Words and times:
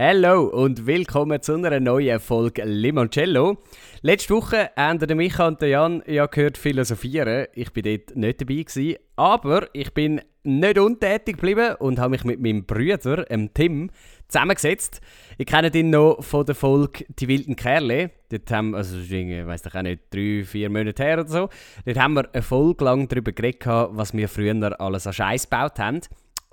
Hallo 0.00 0.44
und 0.44 0.86
willkommen 0.86 1.42
zu 1.42 1.54
einer 1.54 1.80
neuen 1.80 2.20
Folge 2.20 2.62
Limoncello. 2.64 3.58
Letzte 4.00 4.32
Woche 4.32 4.70
haben 4.76 5.00
der 5.00 5.16
Micha 5.16 5.48
und 5.48 5.60
Jan 5.60 6.04
ja 6.06 6.26
gehört 6.26 6.56
philosophieren. 6.56 7.48
Ich 7.52 7.72
bin 7.72 7.82
dort 7.82 8.16
nicht 8.16 8.40
dabei 8.40 8.62
gewesen, 8.62 8.96
aber 9.16 9.66
ich 9.72 9.92
bin 9.92 10.20
nicht 10.44 10.78
untätig 10.78 11.38
geblieben 11.38 11.74
und 11.80 11.98
habe 11.98 12.10
mich 12.10 12.22
mit 12.22 12.40
meinem 12.40 12.64
Bruder, 12.64 13.24
dem 13.24 13.52
Tim, 13.52 13.90
zusammengesetzt. 14.28 15.00
Ich 15.36 15.46
kenne 15.46 15.72
ihn 15.74 15.90
noch 15.90 16.22
von 16.22 16.46
der 16.46 16.54
Folge 16.54 17.04
Die 17.18 17.26
wilden 17.26 17.56
Kerle. 17.56 18.12
Dort 18.28 18.48
haben, 18.52 18.76
also 18.76 18.98
ich 19.00 19.10
weiß 19.10 19.66
auch 19.66 19.82
nicht, 19.82 20.14
drei, 20.14 20.44
vier 20.44 20.70
Monate 20.70 21.02
her 21.02 21.18
oder 21.18 21.28
so. 21.28 21.48
Dort 21.84 21.98
haben 21.98 22.14
wir 22.14 22.32
eine 22.32 22.42
Folge 22.42 22.84
lang 22.84 23.08
darüber 23.08 23.32
geredet, 23.32 23.66
was 23.66 24.14
wir 24.14 24.28
früher 24.28 24.80
alles 24.80 25.08
an 25.08 25.12
Scheiß 25.12 25.50
gebaut 25.50 25.80
haben. 25.80 26.02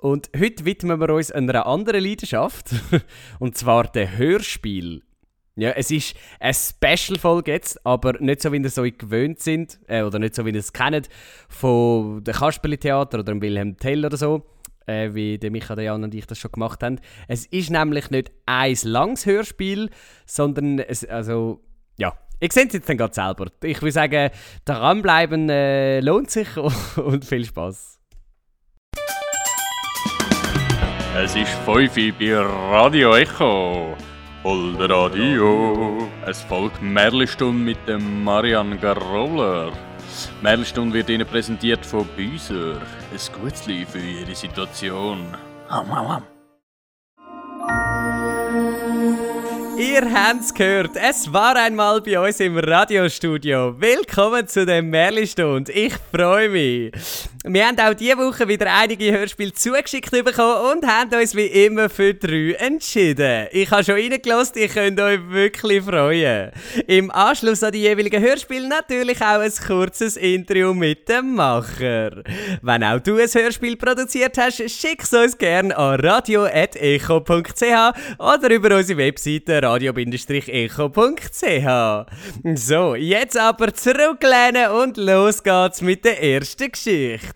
Und 0.06 0.30
heute 0.38 0.64
widmen 0.64 1.00
wir 1.00 1.10
uns 1.10 1.32
einer 1.32 1.66
anderen 1.66 2.04
Leidenschaft, 2.04 2.70
und 3.40 3.58
zwar 3.58 3.88
dem 3.88 4.16
Hörspiel. 4.16 5.02
Ja, 5.56 5.70
es 5.70 5.90
ist 5.90 6.14
eine 6.38 6.54
Special-Folge 6.54 7.50
jetzt, 7.50 7.84
aber 7.84 8.12
nicht 8.20 8.40
so, 8.40 8.52
wie 8.52 8.58
ihr 8.58 8.70
so 8.70 8.84
gewöhnt 8.84 9.40
sind, 9.40 9.80
äh, 9.88 10.02
oder 10.02 10.20
nicht 10.20 10.36
so, 10.36 10.46
wie 10.46 10.50
ihr 10.50 10.60
es 10.60 10.72
kennt, 10.72 11.08
von 11.48 12.22
dem 12.22 12.34
Kasperli-Theater 12.34 13.18
oder 13.18 13.32
dem 13.32 13.42
Wilhelm 13.42 13.78
Tell 13.78 14.06
oder 14.06 14.16
so, 14.16 14.46
äh, 14.86 15.12
wie 15.12 15.38
der 15.38 15.50
Micha, 15.50 15.74
der 15.74 15.86
Jan 15.86 16.04
und 16.04 16.14
ich 16.14 16.26
das 16.26 16.38
schon 16.38 16.52
gemacht 16.52 16.84
haben. 16.84 17.00
Es 17.26 17.44
ist 17.46 17.70
nämlich 17.70 18.08
nicht 18.10 18.30
ein 18.46 18.76
langes 18.84 19.26
Hörspiel, 19.26 19.90
sondern 20.24 20.78
es, 20.78 21.04
also, 21.04 21.64
ja, 21.98 22.16
ich 22.38 22.52
sehe 22.52 22.66
es 22.68 22.74
jetzt 22.74 22.88
dann 22.88 22.96
gerade 22.96 23.12
selber. 23.12 23.46
Ich 23.64 23.82
würde 23.82 23.90
sagen, 23.90 24.30
dranbleiben 24.64 25.50
äh, 25.50 25.98
lohnt 25.98 26.30
sich 26.30 26.56
und 26.96 27.24
viel 27.24 27.44
Spaß. 27.44 27.95
Es 31.18 31.34
ist 31.34 31.48
5 31.64 31.96
Uhr 31.96 32.12
bei 32.18 32.36
Radio 32.36 33.16
Echo. 33.16 33.96
Voll 34.42 34.76
Radio. 34.78 36.06
Es 36.26 36.42
folgt 36.42 36.82
Merlestunde 36.82 37.58
mit 37.58 37.78
dem 37.88 38.22
Marian 38.22 38.78
Garoller. 38.78 39.72
Merlestunde 40.42 40.92
wird 40.92 41.08
Ihnen 41.08 41.26
präsentiert 41.26 41.86
von 41.86 42.06
Büser. 42.08 42.74
Ein 42.74 43.40
gutes 43.40 43.62
für 43.62 43.98
Ihre 43.98 44.34
Situation. 44.34 45.34
Ham, 45.70 45.96
ham, 45.96 46.08
ham. 46.08 46.22
Ihr 49.78 50.02
habt 50.12 50.40
es 50.40 50.52
gehört, 50.52 50.96
es 50.96 51.32
war 51.32 51.56
einmal 51.56 52.02
bei 52.02 52.20
uns 52.20 52.40
im 52.40 52.58
Radiostudio. 52.58 53.80
Willkommen 53.80 54.46
zu 54.46 54.66
dem 54.66 54.90
Merli-Stund. 54.90 55.70
Ich 55.70 55.94
freue 56.12 56.50
mich. 56.50 56.92
Wir 57.48 57.68
haben 57.68 57.78
auch 57.78 57.94
diese 57.94 58.18
Woche 58.18 58.48
wieder 58.48 58.74
einige 58.74 59.12
Hörspiele 59.12 59.52
zugeschickt 59.52 60.10
bekommen 60.10 60.72
und 60.72 60.84
haben 60.84 61.14
uns 61.14 61.32
wie 61.36 61.46
immer 61.46 61.88
für 61.88 62.12
drei 62.12 62.56
entschieden. 62.58 63.46
Ich 63.52 63.70
habe 63.70 63.84
schon 63.84 63.94
reingelassen, 63.94 64.58
ihr 64.58 64.66
könnt 64.66 64.98
euch 64.98 65.20
wirklich 65.28 65.84
freuen. 65.84 66.50
Im 66.88 67.12
Anschluss 67.12 67.62
an 67.62 67.70
die 67.70 67.82
jeweiligen 67.82 68.20
Hörspiele 68.20 68.66
natürlich 68.66 69.22
auch 69.22 69.38
ein 69.38 69.52
kurzes 69.64 70.16
Interview 70.16 70.74
mit 70.74 71.08
dem 71.08 71.36
Macher. 71.36 72.24
Wenn 72.62 72.82
auch 72.82 72.98
du 72.98 73.16
ein 73.16 73.28
Hörspiel 73.28 73.76
produziert 73.76 74.36
hast, 74.38 74.68
schick 74.68 75.04
es 75.04 75.12
uns 75.12 75.38
gerne 75.38 75.76
an 75.76 76.00
radio.echo.ch 76.00 77.62
oder 78.18 78.50
über 78.50 78.76
unsere 78.76 78.98
Webseite 78.98 79.62
radio-echo.ch. 79.62 80.88
So, 82.56 82.96
jetzt 82.96 83.38
aber 83.38 83.72
zurücklehnen 83.72 84.72
und 84.72 84.96
los 84.96 85.44
geht's 85.44 85.80
mit 85.80 86.04
der 86.04 86.20
ersten 86.20 86.72
Geschichte. 86.72 87.35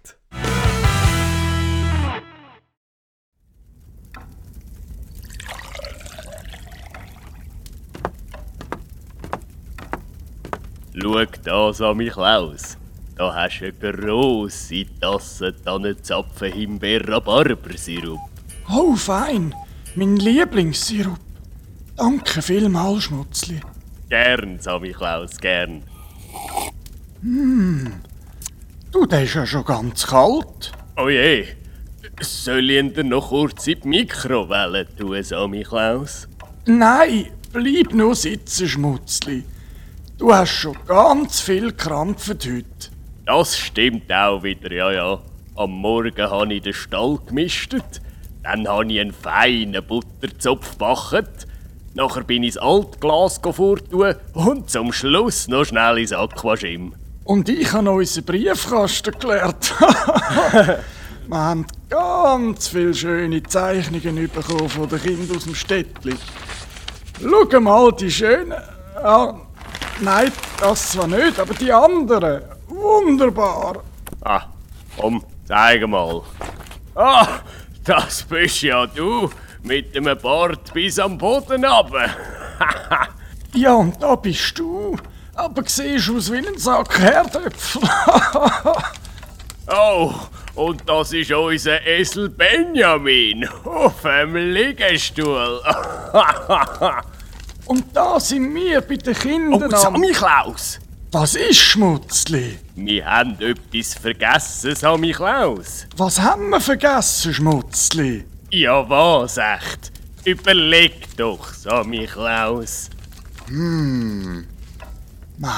Schau 11.02 11.24
das 11.44 11.80
an 11.80 11.96
mich 11.96 12.12
Klaus. 12.12 12.76
Da 13.16 13.34
hast 13.34 13.60
du 13.60 13.66
eine 13.66 13.92
grosse 13.92 14.84
Tasse 15.00 15.54
Tannenzapfen 15.64 16.52
Himbeer 16.52 17.08
Rhabarbersirup. 17.08 18.20
Oh, 18.70 18.94
fein. 18.94 19.54
Mein 19.94 20.16
Lieblingssirup. 20.16 21.18
Danke 21.96 22.42
vielmals, 22.42 23.04
Schmutzli. 23.04 23.60
Gern, 24.08 24.58
Sammy 24.58 24.92
Klaus, 24.92 25.38
gern. 25.38 25.82
Du, 27.22 29.06
der 29.06 29.22
ist 29.22 29.34
ja 29.34 29.46
schon 29.46 29.64
ganz 29.64 30.06
kalt. 30.06 30.72
Oh 30.96 31.08
je, 31.08 31.46
soll 32.20 32.70
ich 32.70 32.78
ihn 32.78 32.92
dir 32.92 33.04
noch 33.04 33.28
kurz 33.28 33.66
in 33.66 33.80
die 33.80 33.88
Mikrowelle 33.88 34.86
tun, 34.96 35.22
Sammy 35.22 35.62
Klaus? 35.62 36.28
Nein, 36.66 37.26
bleib 37.52 37.94
nur 37.94 38.14
sitzen, 38.14 38.68
Schmutzli. 38.68 39.44
Du 40.20 40.34
hast 40.34 40.50
schon 40.50 40.76
ganz 40.86 41.40
viel 41.40 41.72
krampft 41.72 42.28
heute. 42.44 42.90
Das 43.24 43.56
stimmt 43.56 44.12
auch 44.12 44.42
wieder, 44.42 44.70
ja, 44.70 44.92
ja. 44.92 45.18
Am 45.56 45.70
Morgen 45.70 46.30
habe 46.30 46.52
ich 46.52 46.62
den 46.62 46.74
Stall 46.74 47.18
gemistet, 47.26 48.02
dann 48.42 48.68
habe 48.68 48.92
ich 48.92 49.00
einen 49.00 49.14
feinen 49.14 49.82
Butterzopf 49.82 50.72
gebacken, 50.72 51.26
nachher 51.94 52.24
bin 52.24 52.42
ich 52.42 52.50
ins 52.50 52.58
Altglas 52.58 53.40
vortun 53.50 54.14
und 54.34 54.68
zum 54.68 54.92
Schluss 54.92 55.48
noch 55.48 55.64
schnell 55.64 55.96
ins 55.96 56.12
Aquagym. 56.12 56.92
Und 57.24 57.48
ich 57.48 57.72
habe 57.72 57.90
unseren 57.90 58.24
Briefkasten 58.26 59.18
gelernt. 59.18 59.74
Wir 61.28 61.38
haben 61.38 61.66
ganz 61.88 62.68
viele 62.68 62.92
schöne 62.92 63.42
Zeichnungen 63.42 64.28
bekommen 64.28 64.68
von 64.68 64.86
den 64.86 65.00
Kindern 65.00 65.34
aus 65.34 65.44
dem 65.44 65.54
Städtli. 65.54 66.14
Schau 67.22 67.60
mal, 67.60 67.90
die 67.92 68.10
schönen. 68.10 68.52
Ah, 69.02 69.34
nein, 70.00 70.32
das 70.60 70.92
zwar 70.92 71.06
nicht, 71.06 71.38
aber 71.38 71.54
die 71.54 71.72
anderen. 71.72 72.42
Wunderbar. 72.68 73.82
Ah, 74.22 74.42
komm, 74.98 75.24
zeig 75.46 75.86
mal. 75.86 76.22
Ah, 76.94 77.26
das 77.84 78.22
bist 78.22 78.62
ja 78.62 78.86
du, 78.86 79.30
mit 79.62 79.94
dem 79.94 80.04
Bart 80.22 80.72
bis 80.72 80.98
am 80.98 81.16
Boden 81.18 81.64
runter. 81.64 82.10
Ja, 83.52 83.72
und 83.72 84.00
da 84.00 84.14
bist 84.14 84.56
du. 84.60 84.96
Aber 85.34 85.64
siehst 85.66 86.08
aus 86.08 86.30
wie 86.30 86.38
ein 86.38 86.56
Sack 86.56 86.98
Herdöpfel. 86.98 87.82
Oh, 89.72 90.12
und 90.56 90.88
das 90.88 91.12
ist 91.12 91.30
unser 91.30 91.86
Esel 91.86 92.28
Benjamin 92.28 93.48
auf 93.64 94.02
dem 94.02 94.34
Liegestuhl. 94.34 95.60
und 97.70 97.84
da 97.94 98.18
sind 98.18 98.52
wir 98.52 98.80
bei 98.80 98.96
den 98.96 99.14
Kindern. 99.14 99.62
Oh, 99.62 99.64
am- 99.64 99.70
Sammy 99.80 100.10
Klaus! 100.10 100.80
Was 101.12 101.34
ist 101.36 101.56
Schmutzli? 101.58 102.58
Wir 102.74 103.04
haben 103.06 103.36
etwas 103.40 103.94
vergessen, 103.94 104.74
Sammy 104.74 105.12
Klaus. 105.12 105.86
Was 105.96 106.20
haben 106.20 106.50
wir 106.50 106.60
vergessen, 106.60 107.32
Schmutzli? 107.32 108.24
Ja, 108.50 108.88
was 108.88 109.36
echt? 109.36 109.92
Überleg 110.24 111.16
doch, 111.16 111.52
Sammy 111.54 112.06
Klaus. 112.06 112.90
Wir 113.48 114.44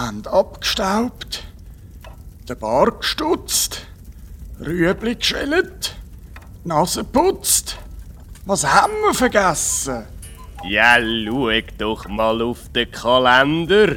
haben 0.01 0.27
abgestaubt, 0.27 1.45
den 2.49 2.59
Bart 2.59 3.01
gestutzt, 3.01 3.87
Rüebli 4.61 5.15
geschält, 5.17 5.97
die 6.65 6.69
Nase 6.69 7.05
putzt. 7.05 7.77
Was 8.45 8.65
haben 8.67 8.93
wir 9.03 9.15
vergessen? 9.15 10.05
Ja, 10.65 10.97
schau 11.01 11.51
doch 11.77 12.07
mal 12.07 12.41
auf 12.41 12.69
den 12.69 12.91
Kalender. 12.91 13.97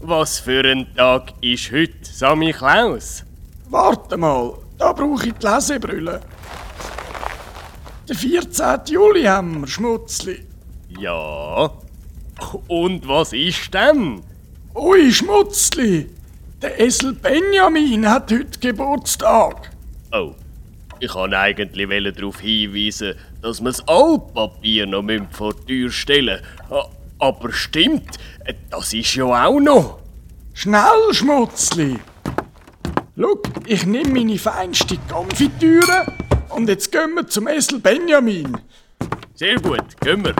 Was 0.00 0.38
für 0.38 0.64
ein 0.64 0.86
Tag 0.94 1.32
ist 1.40 1.72
heute, 1.72 1.92
Sammy 2.02 2.52
Klaus? 2.52 3.24
Warte 3.68 4.16
mal, 4.16 4.54
da 4.78 4.92
brauche 4.92 5.26
ich 5.26 5.34
die 5.34 5.46
Lesebrille. 5.46 6.20
Den 8.08 8.16
14. 8.16 8.80
Juli 8.86 9.24
haben 9.24 9.62
wir, 9.62 9.66
Schmutzli. 9.66 10.46
Ja. 11.00 11.70
Und 12.68 13.08
was 13.08 13.32
ist 13.32 13.74
denn? 13.74 14.22
Ui, 14.76 15.12
Schmutzli, 15.12 16.10
der 16.62 16.78
Esel 16.78 17.14
Benjamin 17.14 18.08
hat 18.08 18.30
heute 18.30 18.60
Geburtstag. 18.60 19.70
Oh, 20.12 20.34
ich 21.00 21.12
kann 21.12 21.34
eigentlich 21.34 22.14
darauf 22.14 22.40
hinweisen, 22.40 23.14
dass 23.44 23.60
wir 23.60 23.70
das 23.72 23.86
Altpapier 23.86 24.86
noch 24.86 25.04
vor 25.30 25.52
die 25.52 25.66
Tür 25.66 25.90
stellen 25.90 26.40
müssen. 26.70 26.82
Aber 27.18 27.52
stimmt, 27.52 28.16
das 28.70 28.94
ist 28.94 29.14
ja 29.14 29.46
auch 29.46 29.60
noch. 29.60 29.98
Schnell, 30.54 31.12
Schmutzli! 31.12 31.98
Schau, 33.16 33.42
ich 33.66 33.84
nehme 33.84 34.08
meine 34.10 34.38
feinste 34.38 34.96
Konfitüre 35.10 36.06
und 36.48 36.68
jetzt 36.70 36.90
gehen 36.90 37.14
wir 37.14 37.26
zum 37.26 37.46
Esel 37.46 37.80
Benjamin. 37.80 38.56
Sehr 39.34 39.56
gut, 39.56 40.00
gehen 40.00 40.24
wir. 40.24 40.34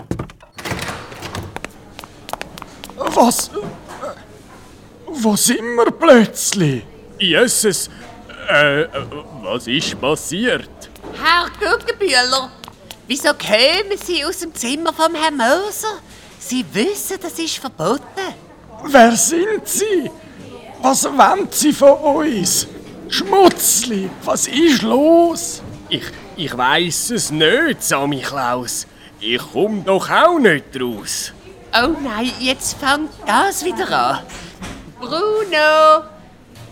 Was? 2.96 3.50
Wo 5.06 5.36
sind 5.36 5.76
wir 5.76 5.90
plötzlich? 5.90 6.82
Jesus, 7.18 7.90
äh, 8.50 8.82
äh, 8.82 8.88
was 9.42 9.66
ist 9.66 10.00
passiert? 10.00 10.70
Herr 11.22 11.50
Guggenbühler, 11.60 12.50
Wieso 13.06 13.34
kämen 13.34 13.98
Sie 14.02 14.24
aus 14.24 14.38
dem 14.38 14.54
Zimmer 14.54 14.92
vom 14.92 15.14
Herrn 15.14 15.36
Moser? 15.36 15.98
Sie 16.38 16.64
wissen, 16.72 17.18
das 17.20 17.38
ist 17.38 17.58
verboten. 17.58 18.00
Wer 18.84 19.12
sind 19.16 19.68
Sie? 19.68 20.10
Was 20.80 21.04
wollen 21.04 21.48
Sie 21.50 21.72
von 21.72 21.92
uns? 21.92 22.66
Schmutzli, 23.08 24.08
was 24.24 24.46
ist 24.46 24.82
los? 24.82 25.62
Ich, 25.90 26.04
ich 26.36 26.56
weiß 26.56 27.10
es 27.10 27.30
nicht, 27.30 27.82
Sammy 27.82 28.20
Klaus. 28.20 28.86
Ich 29.20 29.40
komm 29.52 29.84
doch 29.84 30.08
auch 30.10 30.38
nicht 30.38 30.64
raus. 30.80 31.32
Oh 31.74 31.94
nein, 32.02 32.32
jetzt 32.40 32.78
fängt 32.78 33.10
das 33.26 33.64
wieder 33.64 33.90
an. 33.90 34.22
Bruno! 34.98 36.04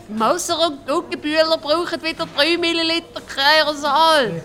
Moser 0.09 0.67
und 0.67 0.87
Guggenbühler 0.87 1.59
brauchen 1.59 2.03
wieder 2.03 2.27
3 2.37 2.57
Milliliter 2.57 3.21
Kreosal. 3.27 4.43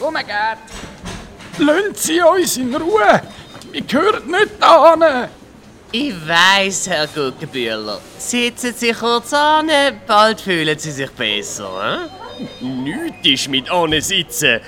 Oh 0.00 0.10
mein 0.10 0.26
Gott. 0.26 0.87
Lassen 1.58 1.94
Sie 1.94 2.20
uns 2.20 2.56
in 2.56 2.74
Ruhe. 2.74 3.22
Wir 3.72 3.80
gehören 3.82 4.30
nicht 4.30 4.50
da 4.60 5.28
Ich 5.90 6.14
weiss, 6.26 6.88
Herr 6.88 7.06
Guggenbühler. 7.08 8.00
Sitzen 8.18 8.74
Sie 8.76 8.92
kurz 8.92 9.32
an, 9.32 9.68
bald 10.06 10.40
fühlen 10.40 10.78
Sie 10.78 10.92
sich 10.92 11.10
besser. 11.10 12.08
Hm? 12.60 12.84
Nichts 12.84 13.28
ist 13.28 13.48
mit 13.48 13.66
sitzen. 14.02 14.60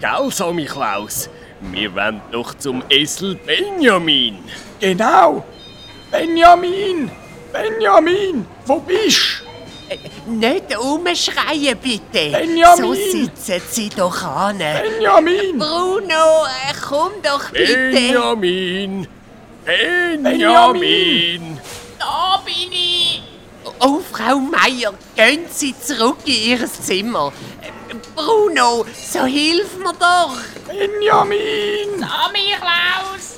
Gell, 0.00 0.30
Sammy 0.30 0.66
Klaus? 0.66 1.28
Wir 1.60 1.92
wollen 1.94 2.20
doch 2.30 2.54
zum 2.54 2.82
Esel 2.90 3.34
Benjamin. 3.34 4.38
Genau. 4.78 5.44
Benjamin! 6.10 7.10
Benjamin! 7.52 8.46
Wo 8.66 8.78
bist 8.78 9.42
äh, 9.42 9.45
Nicht 10.26 10.76
umschreien, 10.76 11.78
bitte. 11.78 12.30
Benjamin! 12.32 12.76
So 12.76 12.94
sitzen 12.94 13.62
Sie 13.70 13.88
doch 13.88 14.22
an. 14.22 14.58
Benjamin! 14.58 15.58
Bruno, 15.58 16.44
äh, 16.44 16.74
komm 16.88 17.12
doch 17.22 17.50
bitte. 17.50 17.90
Benjamin! 17.92 19.06
Benjamin! 19.64 21.58
Da 21.98 22.42
bin 22.44 22.72
ich! 22.72 23.22
Oh, 23.78 24.00
Frau 24.12 24.38
Meier, 24.38 24.94
gehen 25.14 25.44
Sie 25.50 25.74
zurück 25.78 26.18
in 26.24 26.34
Ihr 26.34 26.66
Zimmer. 26.72 27.32
Bruno, 28.14 28.84
so 29.00 29.24
hilf 29.24 29.76
mir 29.78 29.92
doch! 29.92 30.36
Benjamin! 30.66 32.00
Sammy 32.00 32.54
Klaus! 32.58 33.35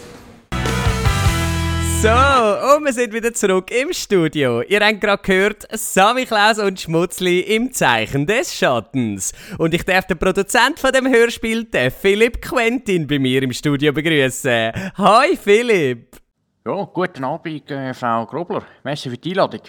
So, 2.01 2.09
und 2.09 2.85
wir 2.85 2.93
sind 2.93 3.13
wieder 3.13 3.35
zurück 3.35 3.73
im 3.73 3.93
Studio. 3.93 4.63
Ihr 4.63 4.79
habt 4.79 5.01
gerade 5.01 5.21
gehört, 5.21 5.67
Sammy 5.73 6.27
Klaus 6.27 6.61
und 6.61 6.79
Schmutzli 6.79 7.41
im 7.41 7.73
Zeichen 7.73 8.25
des 8.25 8.55
Schattens. 8.55 9.33
Und 9.59 9.75
ich 9.75 9.83
darf 9.85 10.07
den 10.07 10.17
Produzent 10.17 10.79
von 10.79 10.93
dem 10.93 11.09
Hörspiel, 11.09 11.65
den 11.65 11.91
Philipp 11.91 12.41
Quentin, 12.41 13.09
bei 13.09 13.19
mir 13.19 13.43
im 13.43 13.53
Studio 13.53 13.93
begrüßen. 13.93 14.71
Hi 14.97 15.37
Philipp! 15.37 16.19
Ja, 16.65 16.85
guten 16.85 17.25
Abend, 17.25 17.69
äh, 17.69 17.93
Frau 17.93 18.27
Grobler. 18.27 18.63
Merci 18.85 19.11
für 19.11 19.19
die 19.19 19.31
Einladung. 19.31 19.63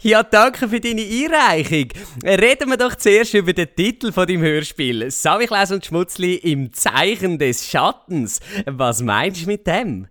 Ja, 0.00 0.22
danke 0.22 0.68
für 0.68 0.80
deine 0.80 1.00
Einreichung. 1.00 1.88
Reden 2.22 2.68
wir 2.68 2.76
doch 2.76 2.94
zuerst 2.94 3.32
über 3.32 3.54
den 3.54 3.74
Titel 3.74 4.12
von 4.12 4.26
deinem 4.26 4.42
Hörspiel. 4.42 5.08
Klaus 5.08 5.70
und 5.70 5.86
Schmutzli 5.86 6.34
im 6.34 6.74
Zeichen 6.74 7.38
des 7.38 7.66
Schattens. 7.66 8.40
Was 8.66 9.00
meinst 9.00 9.44
du 9.44 9.46
mit 9.46 9.66
dem? 9.66 10.08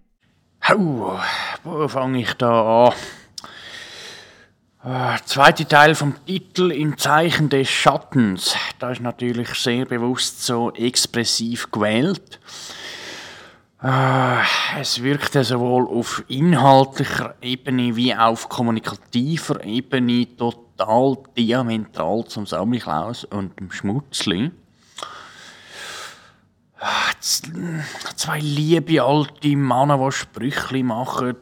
Oh, 0.68 1.18
wo 1.64 1.88
fange 1.88 2.22
ich 2.22 2.34
da 2.34 2.88
an? 2.88 2.94
Äh, 4.84 5.18
zweite 5.26 5.68
Teil 5.68 5.96
vom 5.96 6.14
Titel 6.26 6.72
im 6.72 6.98
Zeichen 6.98 7.50
des 7.50 7.70
Schattens. 7.70 8.56
Da 8.80 8.92
ist 8.92 9.02
natürlich 9.02 9.50
sehr 9.56 9.86
bewusst 9.86 10.46
so 10.46 10.72
expressiv 10.72 11.72
gewählt. 11.72 12.40
Äh, 13.82 14.38
es 14.80 15.02
wirkte 15.02 15.44
sowohl 15.44 15.88
auf 15.88 16.24
inhaltlicher 16.28 17.36
Ebene 17.42 17.96
wie 17.96 18.14
auf 18.14 18.48
kommunikativer 18.48 19.64
Ebene 19.64 20.28
total 20.38 21.18
diametral 21.38 22.26
zum 22.26 22.46
Samichlaus 22.46 23.24
und 23.26 23.60
dem 23.60 23.72
Schmutzli. 23.72 24.52
Zwei 27.20 28.40
liebe 28.40 29.02
alte 29.02 29.56
Männer, 29.56 29.98
die 30.06 30.12
Sprüche 30.12 30.84
machen. 30.84 31.38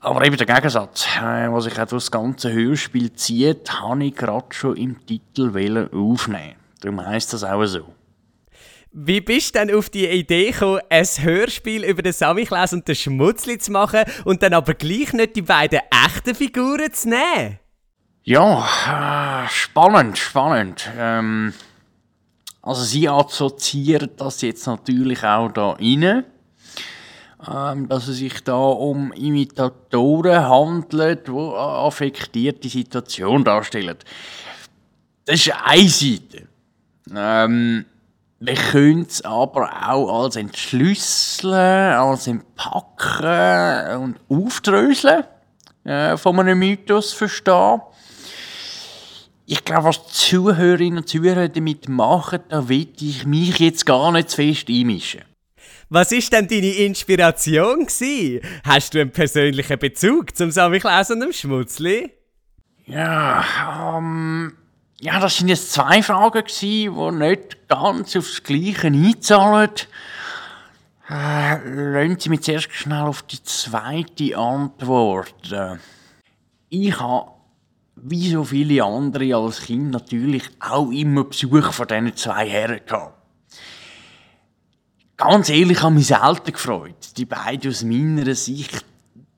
Aber 0.00 0.24
eben 0.24 0.36
der 0.36 0.46
Gegensatz, 0.46 1.06
äh, 1.20 1.50
was 1.52 1.64
sich 1.64 1.78
auch 1.78 1.86
das 1.86 2.10
ganze 2.10 2.52
Hörspiel 2.52 3.12
zieht, 3.12 3.70
habe 3.80 4.04
ich 4.04 4.14
gerade 4.14 4.46
schon 4.50 4.76
im 4.76 5.04
Titel 5.04 5.88
aufnehmen. 5.92 6.56
Darum 6.80 7.04
heisst 7.04 7.34
das 7.34 7.44
auch 7.44 7.64
so. 7.66 7.84
Wie 8.92 9.20
bist 9.20 9.54
du 9.54 9.58
denn 9.58 9.74
auf 9.74 9.90
die 9.90 10.08
Idee 10.08 10.50
gekommen, 10.50 10.80
ein 10.88 11.04
Hörspiel 11.04 11.84
über 11.84 12.02
den 12.02 12.12
Samichlaus 12.12 12.72
und 12.72 12.88
den 12.88 12.94
Schmutzli 12.94 13.58
zu 13.58 13.72
machen 13.72 14.04
und 14.24 14.42
dann 14.42 14.54
aber 14.54 14.74
gleich 14.74 15.12
nicht 15.12 15.36
die 15.36 15.42
beiden 15.42 15.80
echten 16.06 16.34
Figuren 16.34 16.92
zu 16.92 17.10
nehmen? 17.10 17.58
Ja, 18.22 19.44
äh, 19.44 19.48
spannend, 19.48 20.18
spannend. 20.18 20.90
Ähm, 20.98 21.52
also 22.62 22.82
sie 22.82 23.08
assoziieren 23.08 24.10
das 24.16 24.42
jetzt 24.42 24.66
natürlich 24.66 25.24
auch 25.24 25.50
da 25.50 25.70
rein, 25.70 26.24
ähm, 27.48 27.88
dass 27.88 28.08
es 28.08 28.18
sich 28.18 28.44
da 28.44 28.58
um 28.58 29.12
Imitatoren 29.12 30.46
handelt, 30.46 31.26
die 31.26 31.30
eine 31.30 31.54
affektierte 31.56 32.68
Situation 32.68 33.44
darstellen. 33.44 33.96
Das 35.24 35.36
ist 35.36 35.54
eine 35.64 35.88
Seite. 35.88 36.48
Ähm, 37.14 37.86
wir 38.40 38.54
können 38.54 39.06
es 39.08 39.22
aber 39.22 39.70
auch 39.88 40.24
als 40.24 40.36
Entschlüsseln, 40.36 41.54
als 41.94 42.26
Entpacken 42.26 44.02
und 44.02 44.16
Aufdröseln 44.28 45.24
äh, 45.84 46.16
von 46.16 46.40
einem 46.40 46.58
Mythos 46.58 47.12
verstehen 47.12 47.80
ich 49.50 49.64
glaube, 49.64 49.88
was 49.88 50.06
die 50.06 50.12
Zuhörerinnen 50.12 50.98
und 50.98 51.08
Zuhörer 51.08 51.48
damit 51.48 51.88
machen, 51.88 52.38
da 52.50 52.68
will 52.68 52.86
ich 53.00 53.26
mich 53.26 53.58
jetzt 53.58 53.84
gar 53.84 54.12
nicht 54.12 54.30
zu 54.30 54.36
fest 54.36 54.68
einmischen. 54.68 55.22
Was 55.88 56.12
ist 56.12 56.32
denn 56.32 56.46
deine 56.46 56.70
Inspiration 56.70 57.84
gewesen? 57.86 58.42
Hast 58.62 58.94
du 58.94 59.00
einen 59.00 59.10
persönlichen 59.10 59.76
Bezug 59.76 60.36
zum 60.36 60.52
Samichlaus 60.52 61.10
und 61.10 61.18
dem 61.18 61.32
Schmutzli? 61.32 62.12
Ja, 62.86 63.98
ähm, 63.98 64.52
ja, 65.00 65.18
das 65.18 65.38
sind 65.38 65.48
jetzt 65.48 65.72
zwei 65.72 66.00
Fragen 66.00 66.44
gewesen, 66.44 66.94
die 66.94 67.26
nicht 67.26 67.68
ganz 67.68 68.14
aufs 68.14 68.44
Gleiche 68.44 68.86
einzahlen. 68.86 69.70
Äh, 71.08 71.58
lassen 71.64 72.20
Sie 72.20 72.28
mich 72.28 72.42
zuerst 72.42 72.70
schnell 72.70 73.02
auf 73.02 73.22
die 73.22 73.42
zweite 73.42 74.38
antworten. 74.38 75.80
Ich 76.68 77.00
habe 77.00 77.39
wie 78.02 78.30
so 78.30 78.44
viele 78.44 78.84
andere 78.84 79.34
als 79.36 79.62
Kind 79.62 79.90
natürlich 79.90 80.44
auch 80.60 80.90
immer 80.90 81.24
Besuch 81.24 81.72
von 81.72 81.86
diesen 81.86 82.16
zwei 82.16 82.48
Herren 82.48 82.80
gehabt. 82.86 83.14
Ganz 85.16 85.50
ehrlich, 85.50 85.82
habe 85.82 85.96
mich 85.96 86.06
selten 86.06 86.52
gefreut. 86.52 87.16
Die 87.16 87.26
beiden 87.26 87.70
aus 87.70 87.82
meiner 87.82 88.34
Sicht 88.34 88.84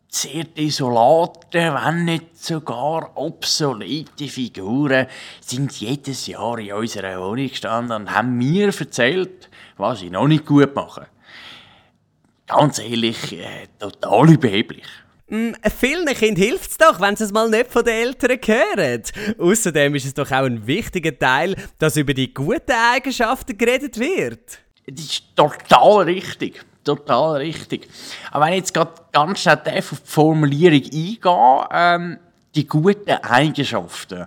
sehr 0.08 0.44
desolate, 0.44 1.74
wenn 1.74 2.04
nicht 2.04 2.38
sogar 2.38 3.16
obsolete 3.16 4.28
Figuren 4.28 5.06
sind 5.40 5.72
jedes 5.72 6.26
Jahr 6.26 6.58
in 6.58 6.72
unserer 6.72 7.18
Wohnung 7.18 7.48
gestanden 7.48 8.02
und 8.02 8.14
haben 8.14 8.36
mir 8.36 8.66
erzählt, 8.78 9.48
was 9.78 10.00
sie 10.00 10.10
noch 10.10 10.28
nicht 10.28 10.44
gut 10.44 10.74
machen. 10.74 11.06
Ganz 12.46 12.78
ehrlich, 12.78 13.32
äh, 13.32 13.68
total 13.78 14.30
überheblich. 14.30 14.84
Mm, 15.32 15.54
vielen 15.78 16.04
Kindern 16.08 16.36
hilft 16.36 16.72
es 16.72 16.76
doch, 16.76 17.00
wenn 17.00 17.16
sie 17.16 17.24
es 17.24 17.32
mal 17.32 17.48
nicht 17.48 17.72
von 17.72 17.82
den 17.82 17.94
Eltern 17.94 18.38
hören. 18.44 19.02
Außerdem 19.38 19.94
ist 19.94 20.04
es 20.04 20.12
doch 20.12 20.30
auch 20.30 20.44
ein 20.44 20.66
wichtiger 20.66 21.18
Teil, 21.18 21.56
dass 21.78 21.96
über 21.96 22.12
die 22.12 22.34
guten 22.34 22.72
Eigenschaften 22.92 23.56
geredet 23.56 23.98
wird. 23.98 24.58
Das 24.86 25.02
ist 25.02 25.34
total 25.34 26.04
richtig. 26.04 26.62
Total 26.84 27.36
richtig. 27.36 27.88
Aber 28.30 28.44
wenn 28.44 28.52
ich 28.52 28.58
jetzt 28.58 28.74
gerade 28.74 28.92
ganz 29.10 29.40
schnell 29.40 29.56
auf 29.56 29.88
die 29.88 29.96
Formulierung 30.04 30.82
eingehe, 30.82 31.68
ähm, 31.72 32.18
die 32.54 32.66
guten 32.66 33.10
Eigenschaften. 33.10 34.26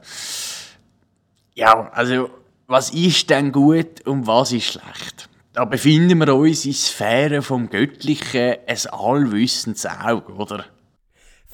Ja, 1.53 1.87
also, 1.91 2.31
was 2.65 2.89
ist 2.89 3.29
denn 3.29 3.51
gut 3.51 4.01
und 4.07 4.25
was 4.25 4.53
ist 4.53 4.71
schlecht? 4.71 5.29
Da 5.53 5.65
befinden 5.65 6.17
wir 6.17 6.35
uns 6.35 6.65
in 6.65 6.73
Sphären 6.73 7.43
vom 7.43 7.69
Göttlichen, 7.69 8.55
ein 8.65 8.77
allwissendes 8.91 9.85
Auge, 9.85 10.33
oder? 10.33 10.65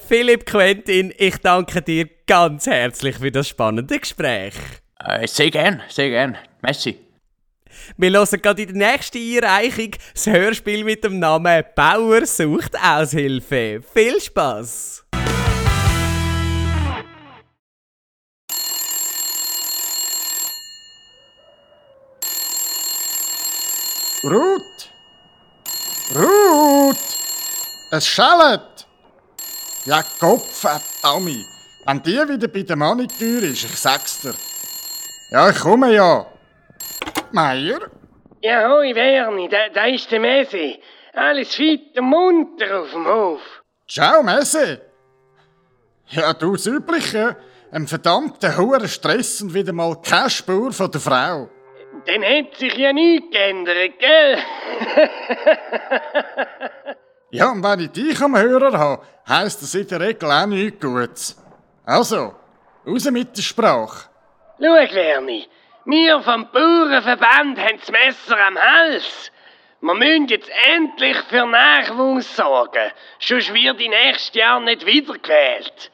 Philipp 0.08 0.46
Quentin, 0.46 1.14
ich 1.18 1.38
danke 1.38 1.82
dir 1.82 2.10
ganz 2.28 2.66
herzlich 2.66 3.18
für 3.18 3.32
das 3.32 3.48
spannende 3.48 4.00
Gespräch. 4.00 4.54
Äh, 5.00 5.28
sehr 5.28 5.50
gern, 5.50 5.82
sehr 5.88 6.10
gern. 6.10 6.38
Messi. 6.62 6.98
Wir 7.98 8.12
hören 8.12 8.42
gerade 8.42 8.62
in 8.64 8.78
der 8.78 8.92
nächsten 8.92 9.18
Einreichung 9.18 9.92
das 10.14 10.28
Hörspiel 10.28 10.84
mit 10.84 11.04
dem 11.04 11.20
Namen 11.20 11.64
Bauer 11.76 12.26
sucht 12.26 12.76
Aushilfe. 12.78 13.82
Viel 13.94 14.20
Spaß! 14.20 15.06
Ruth! 24.24 24.90
Ruth! 26.16 26.98
Es 27.92 28.08
schellt! 28.08 28.71
Ja, 29.86 30.04
Kopf, 30.20 30.64
Tommy. 31.02 31.44
Wenn 31.86 32.04
die 32.04 32.12
wieder 32.12 32.48
bei 32.48 32.62
der 32.62 32.76
Maniküre 32.76 33.48
ist, 33.48 33.64
ich 33.64 33.76
sag's 33.76 34.22
dir. 34.22 34.36
Ja, 35.32 35.50
ich 35.50 35.60
komme 35.60 35.92
ja. 35.92 36.28
Meier? 37.32 37.90
Ja, 38.42 38.70
hoi 38.70 38.94
Werni, 38.94 39.50
da, 39.50 39.70
da 39.74 39.86
ist 39.86 40.12
der 40.12 40.20
Messi. 40.20 40.80
Alles 41.14 41.56
fit 41.56 41.98
und 41.98 42.06
munter 42.06 42.82
auf 42.82 42.92
dem 42.92 43.08
Hof. 43.08 43.42
Ciao, 43.88 44.22
Messe. 44.22 44.82
Ja, 46.10 46.34
du 46.34 46.54
das 46.54 46.68
Übliche. 46.68 47.36
Ein 47.72 47.88
verdammter 47.88 48.56
hoher 48.58 48.88
Stress 48.88 49.42
und 49.42 49.54
wieder 49.54 49.74
mal 49.74 50.00
keine 50.00 50.30
Spur 50.30 50.72
von 50.72 50.92
der 50.92 51.02
Frau. 51.02 51.50
Dann 52.06 52.24
hat 52.24 52.56
sich 52.56 52.76
ja 52.76 52.94
nichts 52.94 53.32
geändert, 53.32 53.98
gell? 53.98 54.38
Ja, 57.32 57.50
und 57.50 57.64
wenn 57.64 57.80
ich 57.80 57.92
dich 57.92 58.22
am 58.22 58.38
Hörer 58.38 58.78
habe, 58.78 59.04
heisst 59.28 59.62
das 59.62 59.74
in 59.74 59.88
der 59.88 60.02
Regel 60.02 60.30
auch 60.30 60.46
nichts 60.46 60.82
Gutes. 60.82 61.38
Also, 61.86 62.36
raus 62.86 63.10
mit 63.10 63.38
der 63.38 63.42
Sprache. 63.42 64.10
Schau, 64.60 64.74
Werni, 64.74 65.48
wir 65.86 66.22
vom 66.22 66.52
Bauernverband 66.52 67.58
haben 67.58 67.80
das 67.80 67.90
Messer 67.90 68.38
am 68.38 68.58
Hals. 68.58 69.32
Wir 69.80 69.94
müssen 69.94 70.28
jetzt 70.28 70.52
endlich 70.76 71.18
für 71.30 71.46
Nachwuchs 71.46 72.36
sorgen, 72.36 72.92
sonst 73.20 73.54
wird 73.54 73.80
die 73.80 73.88
nächstes 73.88 74.36
Jahr 74.36 74.60
nicht 74.60 74.86
wiedergewählt. 74.86 75.90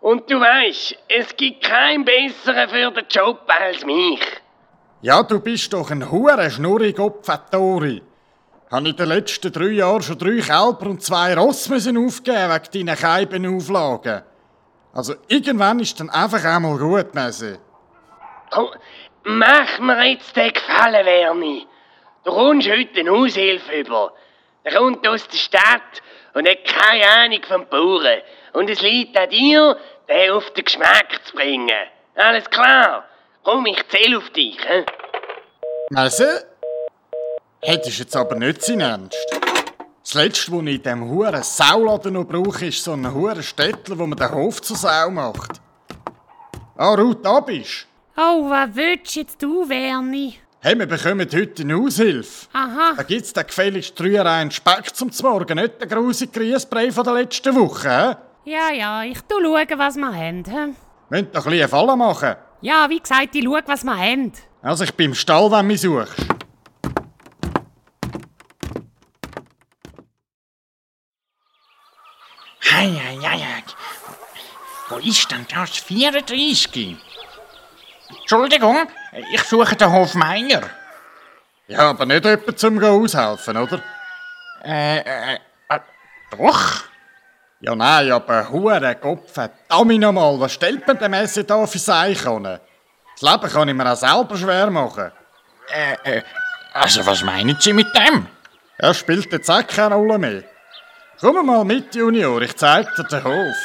Und 0.00 0.30
du 0.30 0.38
weißt, 0.38 0.96
es 1.08 1.36
gibt 1.36 1.64
keinen 1.64 2.04
besseren 2.04 2.68
für 2.68 2.92
den 2.92 3.06
Job 3.10 3.40
als 3.48 3.84
mich. 3.84 4.22
Ja, 5.02 5.24
du 5.24 5.40
bist 5.40 5.72
doch 5.72 5.90
ein 5.90 6.08
hure 6.08 6.48
schnurrig 6.52 7.00
Opfatori. 7.00 8.00
Habe 8.70 8.88
in 8.90 8.96
den 8.96 9.08
letzten 9.08 9.50
drei 9.50 9.68
Jahren 9.68 10.02
schon 10.02 10.18
drei 10.18 10.40
Kälber 10.40 10.90
und 10.90 11.02
zwei 11.02 11.34
Ross 11.34 11.68
müssen 11.70 11.96
aufgeben 11.96 12.50
wegen 12.50 12.86
deinen 12.86 12.98
Keibenauflagen. 12.98 14.22
Also 14.92 15.14
irgendwann 15.28 15.80
ist 15.80 15.98
dann 15.98 16.10
einfach 16.10 16.44
einmal 16.44 16.76
gut, 16.76 17.14
Messi. 17.14 17.56
Komm, 18.50 18.68
mach 19.24 19.78
mir 19.78 20.10
jetzt 20.10 20.36
den 20.36 20.52
Gefallen, 20.52 21.06
Werni. 21.06 21.66
Du 22.24 22.30
kommst 22.32 22.68
heute 22.68 23.00
eine 23.00 23.12
Aushilfe 23.12 23.80
über. 23.80 24.12
Er 24.64 24.76
kommt 24.76 25.06
aus 25.08 25.26
der 25.28 25.38
Stadt 25.38 26.02
und 26.34 26.46
hat 26.46 26.64
keine 26.64 27.06
Ahnung 27.06 27.40
vom 27.48 27.66
Bauern. 27.68 28.20
Und 28.52 28.68
es 28.68 28.82
liegt 28.82 29.16
an 29.16 29.30
dir, 29.30 29.78
den 30.10 30.30
auf 30.32 30.50
den 30.50 30.64
Geschmack 30.64 31.20
zu 31.24 31.34
bringen. 31.34 31.70
Alles 32.16 32.50
klar? 32.50 33.04
Komm, 33.44 33.64
ich 33.64 33.82
zähle 33.88 34.18
auf 34.18 34.28
dich. 34.30 34.58
He? 34.60 34.84
Messi? 35.88 36.24
Hättest 37.60 37.98
jetzt 37.98 38.16
aber 38.16 38.36
nicht 38.36 38.62
sein 38.62 38.80
Ernst. 38.80 39.16
Das 40.02 40.14
Letzte, 40.14 40.52
was 40.52 40.60
ich 40.62 40.66
in 40.76 40.82
diesem 40.82 41.10
huren 41.10 41.42
Sauladen 41.42 42.14
noch 42.14 42.24
brauche, 42.24 42.66
ist 42.66 42.82
so 42.82 42.92
ein 42.92 43.12
huren 43.12 43.42
Städtler, 43.42 43.98
wo 43.98 44.06
man 44.06 44.16
den 44.16 44.30
Hof 44.30 44.62
zur 44.62 44.76
Sau 44.76 45.10
macht. 45.10 45.60
Ah, 46.76 46.94
Ruth, 46.94 47.24
da 47.24 47.40
bist 47.40 47.86
Oh, 48.16 48.48
was 48.48 48.70
willst 48.74 49.16
jetzt 49.16 49.42
du, 49.42 49.68
Werni? 49.68 50.38
Hey, 50.60 50.78
wir 50.78 50.86
bekommen 50.86 51.28
heute 51.32 51.62
eine 51.62 51.76
Aushilfe. 51.76 52.46
Aha. 52.52 52.94
Da 52.96 53.02
gibt's 53.02 53.32
den 53.32 53.46
gefälligst 53.46 54.00
Rührei 54.00 54.48
Speck 54.50 54.94
zum 54.94 55.10
Morgen, 55.22 55.56
nicht 55.56 55.80
den 55.80 55.88
grusigen 55.88 56.32
Grießbrei 56.32 56.90
von 56.90 57.04
der 57.04 57.14
letzten 57.14 57.54
Woche. 57.54 58.16
He? 58.44 58.50
Ja, 58.52 58.70
ja, 58.72 59.02
ich 59.04 59.20
tu 59.22 59.34
schauen, 59.42 59.66
was 59.78 59.96
wir 59.96 60.06
haben. 60.12 60.44
hä? 60.44 60.74
Müsst 61.10 61.26
doch 61.34 61.44
ein 61.46 61.50
bisschen 61.52 61.68
Falle 61.68 61.96
machen. 61.96 62.34
Ja, 62.60 62.86
wie 62.88 62.98
gesagt, 62.98 63.34
ich 63.34 63.44
schau, 63.44 63.58
was 63.66 63.84
wir 63.84 63.96
haben. 63.96 64.32
Also 64.62 64.84
ich 64.84 64.94
bin 64.94 65.06
im 65.10 65.14
Stall, 65.14 65.50
wenn 65.50 65.58
du 65.60 65.64
mich 65.66 65.80
suchst. 65.80 66.14
Hei, 72.70 72.90
hei, 73.02 73.18
hei, 73.22 73.38
hei. 73.38 73.62
Wo 74.90 74.96
ist 74.98 75.30
denn 75.30 75.46
das 75.48 75.70
34? 75.78 76.96
Entschuldigung, 78.20 78.88
ich 79.32 79.42
suche 79.42 79.74
den 79.74 79.90
Hofmeier. 79.90 80.62
Ja, 81.66 81.90
aber 81.90 82.04
nicht 82.04 82.24
jemand 82.24 82.58
zum 82.58 82.82
Aushelfen, 82.82 83.56
oder? 83.56 83.80
Äh, 84.62 84.98
äh, 84.98 85.34
äh, 85.68 85.80
doch. 86.30 86.84
Ja, 87.60 87.74
nein, 87.74 88.12
aber 88.12 88.50
hure 88.50 88.94
Kopf, 88.96 89.32
verdammt 89.32 89.98
nochmal, 89.98 90.38
was 90.38 90.52
stellt 90.52 90.86
man 90.86 90.98
dem 90.98 91.10
Messi 91.10 91.46
da 91.46 91.66
für 91.66 91.78
Seichonen? 91.78 92.60
Das 93.18 93.32
Leben 93.32 93.50
kann 93.50 93.68
ich 93.68 93.74
mir 93.74 93.90
auch 93.90 93.96
selber 93.96 94.36
schwer 94.36 94.70
machen. 94.70 95.10
Äh, 95.68 96.18
äh, 96.18 96.22
also 96.74 97.04
was 97.06 97.22
meinen 97.22 97.56
Sie 97.58 97.72
mit 97.72 97.88
dem? 97.96 98.26
Er 98.76 98.94
spielt 98.94 99.32
jetzt 99.32 99.50
auch 99.50 99.66
keine 99.66 99.94
Rolle 99.94 100.18
mehr. 100.18 100.57
Komm 101.20 101.46
mal 101.46 101.64
mit, 101.64 101.94
Junior, 101.94 102.40
ich 102.42 102.54
zeig 102.56 102.94
dir 102.94 103.02
den 103.04 103.24
Hof. 103.24 103.56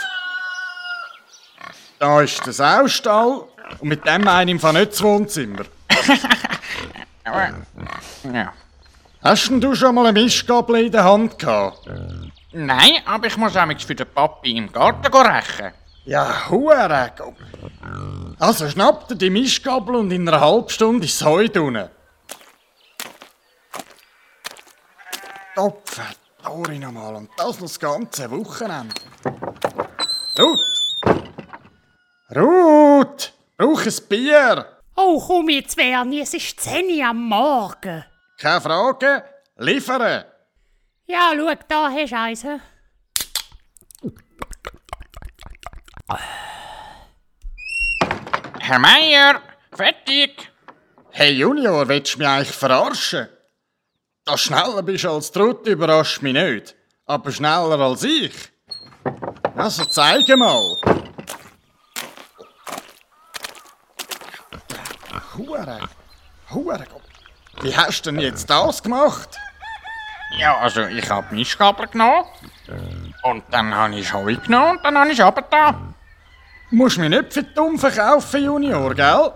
Da 2.00 2.22
ist 2.22 2.44
der 2.46 2.54
Saustall 2.54 3.44
und 3.80 3.88
mit 3.88 4.06
dem 4.08 4.24
meine 4.24 4.50
ich 4.50 4.56
im 4.56 4.60
Fall 4.60 4.74
nicht 4.74 4.94
das 4.94 5.04
Wohnzimmer. 5.04 5.66
Ja. 7.26 8.54
Hast 9.24 9.50
denn 9.50 9.62
du 9.62 9.74
schon 9.74 9.96
mal 9.96 10.08
eine 10.08 10.20
Mischgabel 10.20 10.86
in 10.86 10.92
der 10.92 11.04
Hand 11.06 11.40
gehabt? 11.40 11.88
Nein, 12.52 12.96
aber 13.06 13.28
ich 13.28 13.38
muss 13.38 13.56
auch 13.56 13.80
für 13.80 13.96
den 13.96 14.08
Papi 14.08 14.58
im 14.58 14.72
Garten 14.72 15.10
go 15.10 15.20
rächen. 15.20 15.72
Ja, 16.06 16.50
hure. 16.50 17.14
Also 18.40 18.68
schnapp 18.68 19.08
dir 19.08 19.16
die 19.16 19.30
Mischgabel 19.30 19.96
und 19.96 20.12
in 20.12 20.28
einer 20.28 20.42
halben 20.42 20.70
Stunde 20.70 21.06
ist 21.06 21.22
das 21.22 21.28
Heu 21.28 21.48
drinnen. 21.48 21.90
Topf, 25.56 26.02
Tori 26.44 26.78
nochmal 26.78 27.16
und 27.16 27.30
das 27.38 27.56
noch 27.56 27.68
das 27.68 27.80
ganze 27.80 28.30
Wochenende. 28.30 28.94
Ruth! 30.38 30.60
Ruth! 32.36 33.34
Brauch 33.58 33.86
ein 33.86 33.94
Bier! 34.10 34.66
Oh, 34.96 35.24
komm 35.26 35.50
jetzt, 35.50 35.78
Werni, 35.78 36.20
es 36.22 36.34
ist 36.34 36.60
10 36.60 37.00
Uhr 37.00 37.08
am 37.08 37.30
Morgen. 37.30 38.06
Keine 38.38 38.62
Frage, 38.62 39.24
liefern! 39.58 40.26
Ja, 41.06 41.32
schau, 41.36 41.54
da 41.68 41.92
hast 41.92 42.12
du 42.12 42.18
eins. 42.18 42.46
Herr 48.60 48.80
Meier, 48.80 49.42
fertig. 49.76 50.52
Hey 51.12 51.32
Junior, 51.32 51.88
willst 51.88 52.16
du 52.16 52.20
mich 52.20 52.28
eigentlich 52.28 52.52
verarschen? 52.56 53.30
Dass 54.26 54.36
du 54.36 54.54
schneller 54.54 54.82
bist 54.84 55.06
als 55.06 55.32
Trott 55.32 55.68
überrascht 55.68 56.22
mich 56.22 56.34
nicht. 56.34 56.76
Aber 57.06 57.30
schneller 57.32 57.80
als 57.80 58.04
ich. 58.04 58.34
Also 59.56 59.84
zeige 59.86 60.38
mal. 60.38 60.78
Hure, 65.38 65.80
Hure. 66.52 66.86
Wie 67.62 67.76
hast 67.76 68.06
du 68.06 68.12
denn 68.12 68.22
jetzt 68.22 68.50
das 68.50 68.82
gemacht? 68.82 69.30
Ja, 70.40 70.58
also 70.58 70.84
ich 70.84 71.10
hab 71.10 71.32
Mischgabel 71.32 71.88
genommen. 71.88 72.24
Und 73.24 73.44
dann 73.52 73.76
habe 73.76 73.96
ich 73.96 74.14
Heu 74.14 74.36
genommen 74.38 74.78
und 74.78 74.84
dann 74.84 74.98
habe 74.98 75.12
ich 75.12 75.22
runtergetan. 75.22 75.96
Musst 76.72 76.98
mich 76.98 77.10
nicht 77.10 77.34
für 77.34 77.44
dumm 77.44 77.78
verkaufen, 77.78 78.44
Junior, 78.44 78.96
gell? 78.96 79.34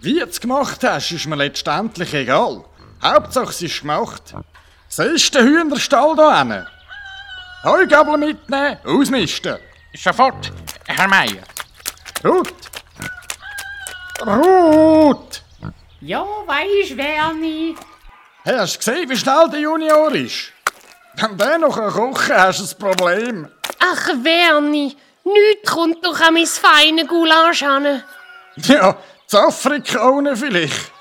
Wie 0.00 0.18
du 0.18 0.26
es 0.26 0.40
gemacht 0.40 0.84
hast, 0.84 1.10
ist 1.10 1.26
mir 1.26 1.36
letztendlich 1.36 2.12
egal. 2.12 2.62
Hauptsache 3.02 3.50
es 3.50 3.62
ist 3.62 3.80
gemacht. 3.80 4.34
Siehst 4.88 5.34
du 5.34 5.38
den 5.38 5.48
Hühnerstall 5.48 6.16
da 6.16 6.38
hinten? 6.38 6.66
Heugabel 7.64 8.16
mitnehmen, 8.16 8.78
ausmisten. 8.84 9.58
Sofort, 9.94 10.52
Herr 10.86 11.08
Meier. 11.08 11.42
Ruth! 12.24 12.52
Ruth! 14.24 15.42
Ja, 16.00 16.24
weisst, 16.46 16.96
Werni. 16.96 17.74
Hey, 18.44 18.56
hast 18.58 18.74
du 18.74 18.78
gesehen, 18.78 19.10
wie 19.10 19.16
schnell 19.16 19.48
der 19.50 19.60
Junior 19.60 20.12
ist? 20.12 20.52
Wenn 21.16 21.36
der 21.36 21.58
noch 21.58 21.76
kochen 21.76 22.36
hast 22.36 22.60
du 22.60 22.64
ein 22.64 22.96
Problem. 22.96 23.48
Ach, 23.80 24.08
Werni, 24.22 24.96
nichts 25.24 25.72
kommt 25.72 26.04
doch 26.04 26.20
an 26.20 26.34
mein 26.34 26.46
feine 26.46 27.06
Goulash 27.06 27.62
an. 27.62 28.02
Ja, 28.56 28.96
zu 29.26 29.38
Afrikaner 29.38 30.36
vielleicht. 30.36 30.92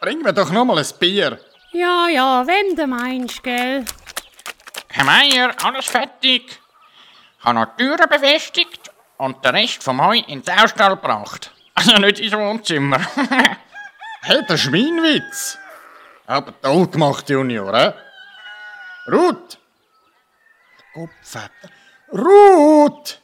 Bring 0.00 0.22
mir 0.22 0.32
doch 0.32 0.50
noch 0.50 0.64
mal 0.64 0.78
ein 0.78 0.86
Bier. 0.98 1.38
Ja, 1.72 2.08
ja, 2.08 2.46
wenn 2.46 2.76
du 2.76 2.86
meinst, 2.86 3.42
gell? 3.42 3.84
Herr 4.88 5.04
Meier, 5.04 5.54
alles 5.62 5.86
fertig. 5.86 6.60
Ich 7.38 7.44
habe 7.44 7.54
noch 7.60 7.76
die 7.76 7.84
Türen 7.84 8.08
befestigt 8.08 8.90
und 9.18 9.44
den 9.44 9.54
Rest 9.54 9.82
vom 9.82 10.04
Heu 10.04 10.16
in 10.26 10.42
den 10.42 10.44
Saustall 10.44 10.96
gebracht. 10.96 11.50
Also 11.74 11.96
nicht 11.96 12.20
ins 12.20 12.32
Wohnzimmer. 12.34 13.00
Hey, 14.22 14.42
das 14.48 14.62
ist 14.64 14.72
mein 14.72 15.00
Witz. 15.04 15.56
Aber 16.26 16.52
toll 16.60 16.88
gemacht, 16.88 17.30
Junior, 17.30 17.72
hä? 17.72 17.92
Ruth! 19.08 19.56
Kopf. 20.92 21.48
Ruth! 22.12 23.20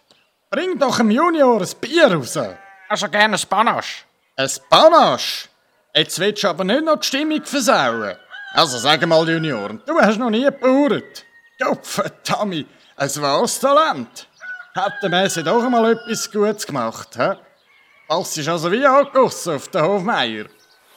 Bring 0.49 0.79
doch 0.79 0.99
dem 0.99 1.11
Junior 1.11 1.61
ein 1.61 1.69
Bier 1.81 2.13
raus. 2.13 2.39
also 2.89 3.09
gerne 3.09 3.37
ein 3.37 3.49
Panache. 3.49 4.05
Ein 4.37 4.51
Panache? 4.71 5.49
Jetzt 5.95 6.19
willst 6.19 6.43
du 6.43 6.49
aber 6.49 6.65
nicht 6.65 6.85
noch 6.85 6.97
die 6.97 7.07
Stimmung 7.07 7.45
versauen. 7.45 8.17
Also 8.55 8.79
sag 8.79 9.07
mal, 9.07 9.29
Junior, 9.29 9.75
du 9.87 10.01
hast 10.01 10.19
noch 10.19 10.31
nie 10.31 10.45
gebaut. 10.45 11.25
Gopferdammi, 11.59 12.67
ein 12.97 13.17
wahres 13.17 13.61
Talent. 13.61 14.27
Hat 14.75 14.95
der 15.03 15.11
Messe 15.11 15.45
doch 15.45 15.69
mal 15.69 15.93
etwas 15.93 16.31
Gutes 16.31 16.67
gemacht, 16.67 17.11
hä? 17.17 17.35
Passt 18.09 18.39
ist 18.39 18.49
also 18.49 18.73
wie 18.73 18.87
angegossen 18.87 19.57
auf 19.57 19.69
den 19.69 19.83
Hofmeier. 19.83 20.47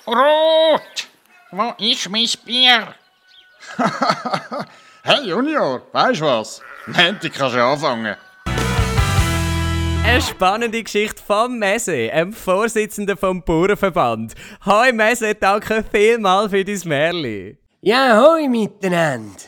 Rot! 0.08 1.08
Wo 1.52 1.74
ist 1.78 2.10
mein 2.10 2.30
Bier? 2.46 2.96
Hey 5.08 5.28
Junior, 5.28 5.84
weißt 5.92 6.20
du 6.22 6.26
was? 6.26 6.62
Montag 6.88 7.32
kannst 7.32 7.56
du 7.56 7.64
anfangen. 7.64 8.16
Eine 10.08 10.22
spannende 10.22 10.84
Geschichte 10.84 11.22
vom 11.22 11.58
Messe, 11.58 12.10
dem 12.10 12.32
Vorsitzenden 12.32 13.18
vom 13.18 13.42
Bauernverband. 13.42 14.36
Hoi 14.64 14.94
Messe, 14.94 15.34
danke 15.34 15.84
vielmals 15.92 16.52
für 16.52 16.64
dein 16.64 16.80
Märli. 16.86 17.58
Ja, 17.82 18.24
hoi 18.24 18.48
miteinander. 18.48 19.42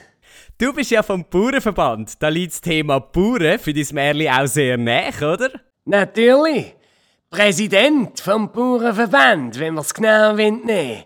Du 0.58 0.74
bist 0.74 0.90
ja 0.90 1.04
vom 1.04 1.24
Bauernverband. 1.30 2.22
Da 2.22 2.30
liegt 2.30 2.54
das 2.54 2.62
Thema 2.62 3.00
Bauern 3.00 3.60
für 3.60 3.72
dein 3.72 3.86
Märli 3.92 4.28
auch 4.28 4.48
sehr 4.48 4.80
nah, 4.80 5.10
oder? 5.22 5.52
Natürlich. 5.86 6.76
Präsident 7.30 8.20
vom 8.20 8.52
Bauernverband, 8.52 9.60
wenn 9.60 9.76
wir 9.76 9.82
es 9.82 9.94
genau 9.94 10.34
nehmen 10.34 11.04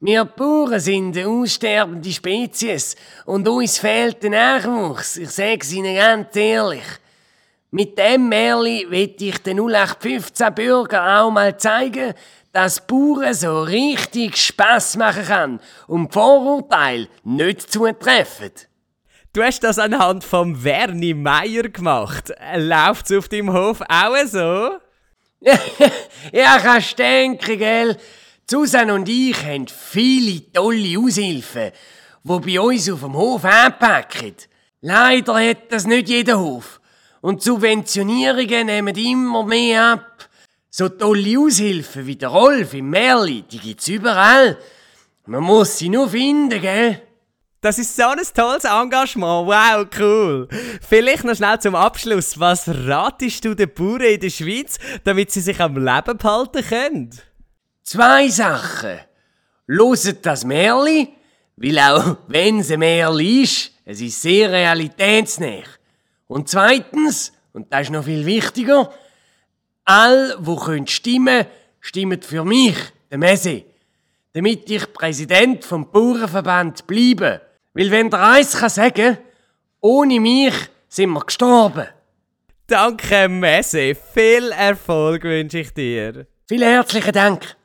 Wir 0.00 0.24
Bauern 0.26 0.78
sind 0.78 1.16
eine 1.16 1.28
aussterbende 1.28 2.12
Spezies 2.12 2.94
und 3.24 3.48
uns 3.48 3.78
fehlt 3.78 4.22
der 4.22 4.30
Nachwuchs. 4.30 5.16
Ich 5.16 5.30
sage 5.30 5.60
es 5.62 5.72
Ihnen 5.72 5.96
ganz 5.96 6.36
ehrlich. 6.36 6.84
Mit 7.74 7.96
dem 7.96 8.28
Märli 8.28 8.86
will 8.90 9.16
ich 9.18 9.38
den 9.38 9.58
0815 9.58 10.54
Bürgern 10.54 11.08
auch 11.08 11.30
mal 11.30 11.56
zeigen, 11.56 12.12
dass 12.52 12.86
Bauern 12.86 13.32
so 13.32 13.62
richtig 13.62 14.36
Spass 14.36 14.94
machen 14.98 15.24
kann 15.24 15.60
und 15.86 16.12
Vorurteile 16.12 17.08
nicht 17.24 17.72
zutreffen. 17.72 18.50
Du 19.32 19.42
hast 19.42 19.60
das 19.60 19.78
anhand 19.78 20.22
vom 20.22 20.62
Werni 20.62 21.14
Meier 21.14 21.70
gemacht. 21.70 22.30
Läuft's 22.56 23.10
auf 23.10 23.30
deinem 23.30 23.54
Hof 23.54 23.80
auch 23.88 24.26
so? 24.26 24.72
ja, 26.30 26.58
kannst 26.58 26.98
denken, 26.98 27.58
gell? 27.58 27.96
Susan 28.50 28.90
und 28.90 29.08
ich 29.08 29.42
haben 29.46 29.66
viele 29.66 30.52
tolle 30.52 30.98
Aushilfen, 30.98 31.72
die 32.22 32.38
bei 32.38 32.60
uns 32.60 32.90
auf 32.90 33.00
dem 33.00 33.14
Hof 33.14 33.46
anpacken. 33.46 34.34
Leider 34.82 35.48
hat 35.48 35.72
das 35.72 35.86
nicht 35.86 36.10
jeder 36.10 36.38
Hof. 36.38 36.81
Und 37.22 37.40
Subventionierungen 37.40 38.66
nehmen 38.66 38.96
immer 38.96 39.44
mehr 39.44 39.92
ab. 39.92 40.28
So 40.68 40.88
tolle 40.88 41.38
Aushilfen 41.38 42.06
wie 42.06 42.16
der 42.16 42.30
Rolf 42.30 42.74
im 42.74 42.90
Merli, 42.90 43.42
die 43.42 43.60
gibt's 43.60 43.86
überall. 43.86 44.58
Man 45.26 45.44
muss 45.44 45.78
sie 45.78 45.88
nur 45.88 46.08
finden, 46.08 46.60
gell? 46.60 47.00
Das 47.60 47.78
ist 47.78 47.94
so 47.94 48.08
ein 48.08 48.18
tolles 48.34 48.64
Engagement. 48.64 49.46
Wow, 49.46 49.86
cool. 50.00 50.48
Vielleicht 50.80 51.22
noch 51.22 51.36
schnell 51.36 51.60
zum 51.60 51.76
Abschluss. 51.76 52.40
Was 52.40 52.66
ratest 52.66 53.44
du 53.44 53.54
den 53.54 53.72
Bauern 53.72 54.00
in 54.00 54.18
der 54.18 54.30
Schweiz, 54.30 54.80
damit 55.04 55.30
sie 55.30 55.42
sich 55.42 55.60
am 55.60 55.76
Leben 55.76 56.18
behalten 56.18 56.64
können? 56.68 57.10
Zwei 57.84 58.28
Sachen. 58.30 58.98
Loset 59.68 60.26
das 60.26 60.44
Märli, 60.44 61.08
weil 61.56 61.78
auch 61.78 62.16
wenn 62.26 62.58
es 62.58 62.72
ein 62.72 62.80
Märli 62.80 63.44
ist, 63.44 63.70
es 63.84 64.00
ist 64.00 64.20
sehr 64.20 64.50
realitätsnah. 64.50 65.62
Und 66.32 66.48
zweitens, 66.48 67.32
und 67.52 67.70
das 67.70 67.82
ist 67.82 67.90
noch 67.90 68.04
viel 68.04 68.24
wichtiger, 68.24 68.90
all, 69.84 70.34
wo 70.38 70.56
können 70.56 70.86
stimmen, 70.86 71.44
stimmen 71.80 72.22
für 72.22 72.42
mich, 72.42 72.76
der 73.10 73.18
Messe, 73.18 73.64
damit 74.32 74.70
ich 74.70 74.90
Präsident 74.94 75.62
vom 75.62 75.90
Bauernverband 75.90 76.86
bleibe. 76.86 77.42
Weil 77.74 77.90
wenn 77.90 78.08
der 78.08 78.22
eins 78.22 78.56
kann 78.56 78.70
sagen, 78.70 79.18
ohne 79.82 80.20
mich 80.20 80.54
sind 80.88 81.10
wir 81.10 81.20
gestorben. 81.20 81.88
Danke, 82.66 83.28
Messe. 83.28 83.94
Viel 83.94 84.52
Erfolg 84.52 85.24
wünsche 85.24 85.58
ich 85.58 85.74
dir. 85.74 86.26
Vielen 86.48 86.68
herzlichen 86.68 87.12
Dank. 87.12 87.56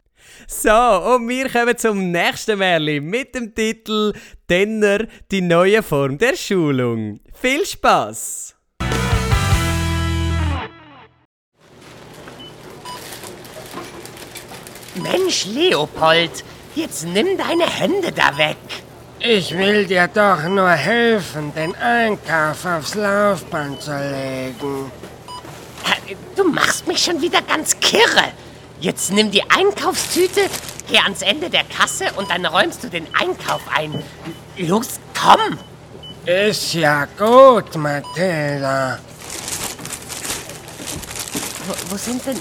So, 0.45 0.69
und 0.71 1.29
wir 1.29 1.49
kommen 1.49 1.77
zum 1.77 2.11
nächsten 2.11 2.59
Märli 2.59 2.99
mit 2.99 3.33
dem 3.33 3.55
Titel 3.55 4.11
Denner, 4.49 5.07
die 5.31 5.41
neue 5.41 5.81
Form 5.81 6.17
der 6.17 6.35
Schulung. 6.35 7.21
Viel 7.33 7.65
Spaß! 7.65 8.56
Mensch, 15.01 15.45
Leopold, 15.45 16.43
jetzt 16.75 17.05
nimm 17.05 17.37
deine 17.37 17.65
Hände 17.65 18.11
da 18.11 18.37
weg. 18.37 18.57
Ich 19.19 19.57
will 19.57 19.85
dir 19.85 20.07
doch 20.07 20.43
nur 20.43 20.69
helfen, 20.69 21.53
den 21.55 21.75
Einkauf 21.75 22.65
aufs 22.65 22.93
Laufband 22.95 23.81
zu 23.81 23.91
legen. 23.91 24.91
Du 26.35 26.43
machst 26.43 26.87
mich 26.87 27.03
schon 27.03 27.21
wieder 27.21 27.41
ganz 27.41 27.79
kirre. 27.79 28.31
Jetzt 28.79 29.11
nimm 29.11 29.31
die 29.31 29.41
Einkaufstüte, 29.49 30.41
geh 30.87 30.99
ans 30.99 31.23
Ende 31.23 31.49
der 31.49 31.63
Kasse 31.63 32.05
und 32.15 32.29
dann 32.29 32.45
räumst 32.45 32.83
du 32.83 32.89
den 32.89 33.07
Einkauf 33.19 33.61
ein. 33.75 34.03
Los, 34.57 34.99
komm! 35.19 35.57
Ist 36.25 36.73
ja 36.73 37.05
gut, 37.17 37.75
Mathilda. 37.75 38.99
Wo, 41.65 41.73
wo 41.89 41.97
sind 41.97 42.25
denn... 42.25 42.37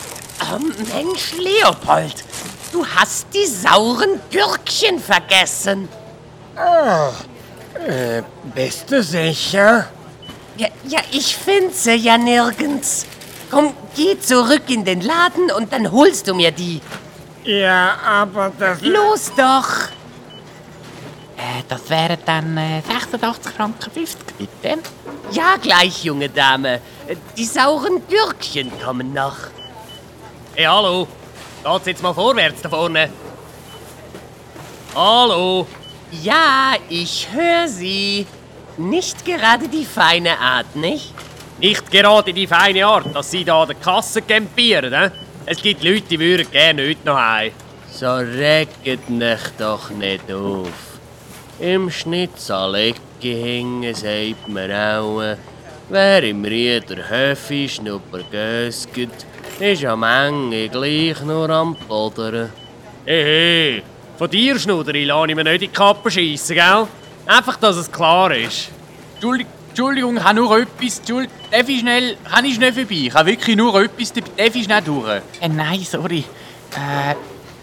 Oh 0.48 0.58
Mensch, 0.94 1.32
Leopold, 1.38 2.24
du 2.72 2.86
hast 2.86 3.26
die 3.34 3.46
sauren 3.46 4.20
Gürkchen 4.30 5.00
vergessen. 5.00 5.88
Ah, 6.54 7.10
äh, 7.86 8.22
bist 8.54 8.90
du 8.90 9.02
sicher? 9.02 9.88
Ja, 10.56 10.68
ja, 10.84 11.00
ich 11.10 11.36
finde 11.36 11.74
sie 11.74 11.96
ja 11.96 12.16
nirgends. 12.16 13.06
Komm, 13.50 13.74
geh 13.94 14.18
zurück 14.18 14.62
in 14.68 14.84
den 14.84 15.00
Laden 15.00 15.50
und 15.50 15.72
dann 15.72 15.90
holst 15.90 16.28
du 16.28 16.34
mir 16.34 16.50
die. 16.52 16.80
Ja, 17.44 17.96
aber 18.04 18.52
das... 18.58 18.80
Los 18.82 19.32
doch! 19.36 19.88
Äh, 21.36 21.62
das 21.68 21.90
wären 21.90 22.18
dann 22.24 22.56
äh, 22.56 22.82
86 22.88 23.52
Franken 23.52 23.90
50, 23.90 24.18
bitte. 24.38 24.78
Ja, 25.32 25.56
gleich, 25.60 26.04
junge 26.04 26.28
Dame. 26.28 26.80
Die 27.36 27.44
sauren 27.44 28.02
Gürkchen 28.08 28.72
kommen 28.80 29.12
noch. 29.12 29.36
Hey, 30.58 30.64
hallo. 30.64 31.06
Geht's 31.62 31.86
jetzt 31.86 32.02
mal 32.02 32.14
vorwärts 32.14 32.62
da 32.62 32.70
vorne? 32.70 33.10
Hallo. 34.94 35.66
Ja, 36.22 36.76
ich 36.88 37.28
höre 37.30 37.68
Sie. 37.68 38.26
Nicht 38.78 39.22
gerade 39.26 39.68
die 39.68 39.84
feine 39.84 40.38
Art, 40.38 40.74
nicht? 40.74 41.12
Nicht 41.58 41.90
gerade 41.90 42.32
die 42.32 42.46
feine 42.46 42.86
Art, 42.86 43.14
dass 43.14 43.30
Sie 43.30 43.44
da 43.44 43.60
an 43.60 43.68
der 43.68 43.76
Kasse 43.76 44.22
campieren, 44.22 44.88
ne? 44.88 45.12
Es 45.44 45.60
gibt 45.60 45.84
Leute, 45.84 46.08
die 46.08 46.18
würden 46.18 46.50
gerne 46.50 46.88
heute 46.88 47.04
noch 47.04 47.18
heim. 47.18 47.52
So 47.92 48.14
regt 48.14 49.10
mich 49.10 49.40
doch 49.58 49.90
nicht 49.90 50.32
auf. 50.32 50.72
Im 51.60 51.90
Schnitzelecke 51.90 52.98
hängen, 53.20 53.94
sagt 53.94 54.48
man 54.48 54.72
auch, 54.72 55.36
wer 55.90 56.22
im 56.22 56.42
Rieder 56.46 57.10
Höfi 57.10 57.68
schnuppergösget, 57.68 59.26
ist 59.60 59.84
am 59.84 60.02
Ende 60.02 60.68
gleich 60.68 61.20
nur 61.22 61.48
am 61.48 61.74
Podern. 61.74 62.50
Hey, 63.04 63.22
hey. 63.22 63.82
Von 64.18 64.30
dir, 64.30 64.58
Schnuderi, 64.58 65.04
lasse 65.04 65.28
ich 65.28 65.34
mir 65.34 65.44
nicht 65.44 65.54
in 65.54 65.60
die 65.60 65.68
Kappe 65.68 66.10
schiessen, 66.10 66.56
gell? 66.56 66.86
Einfach, 67.26 67.56
dass 67.56 67.76
es 67.76 67.90
klar 67.90 68.34
ist. 68.34 68.70
Entschuldigung, 69.14 69.52
Entschuldigung, 69.68 70.16
ich 70.16 70.24
habe 70.24 70.34
nur 70.36 70.58
etwas. 70.58 70.98
Entschuldigung, 70.98 71.36
darf 71.50 71.68
ich 71.68 71.80
schnell, 71.80 72.16
kann 72.30 72.44
ich 72.44 72.54
schnell 72.54 72.72
vorbei? 72.72 72.88
Ich 72.90 73.14
habe 73.14 73.30
wirklich 73.30 73.56
nur 73.56 73.82
etwas, 73.82 74.12
darf 74.12 74.54
ich 74.54 74.64
schnell 74.64 74.82
durch? 74.82 75.20
Äh, 75.40 75.48
nein, 75.48 75.80
sorry. 75.80 76.24
Äh, 76.72 77.14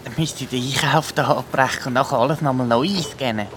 dann 0.03 0.13
müsste 0.17 0.43
ich 0.43 0.49
den 0.49 0.63
Einkauf 0.63 1.13
da 1.13 1.27
abbrechen 1.27 1.87
und 1.87 1.93
nachher 1.93 2.17
alles 2.17 2.41
nochmal 2.41 2.67
neu 2.67 2.87
einscannen. 2.87 3.47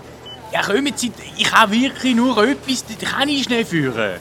Ja, 0.52 0.62
kommen 0.62 0.92
Sie, 0.94 1.12
ich 1.36 1.52
habe 1.52 1.72
wirklich 1.72 2.14
nur 2.14 2.36
etwas, 2.44 2.84
das 2.86 3.10
kann 3.10 3.28
ich 3.28 3.44
schnell 3.44 3.64
führen. 3.64 4.20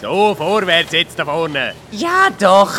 So, 0.00 0.34
vorwärts 0.34 0.92
jetzt 0.92 1.18
da 1.18 1.24
vorne. 1.24 1.74
Ja, 1.92 2.28
doch. 2.38 2.72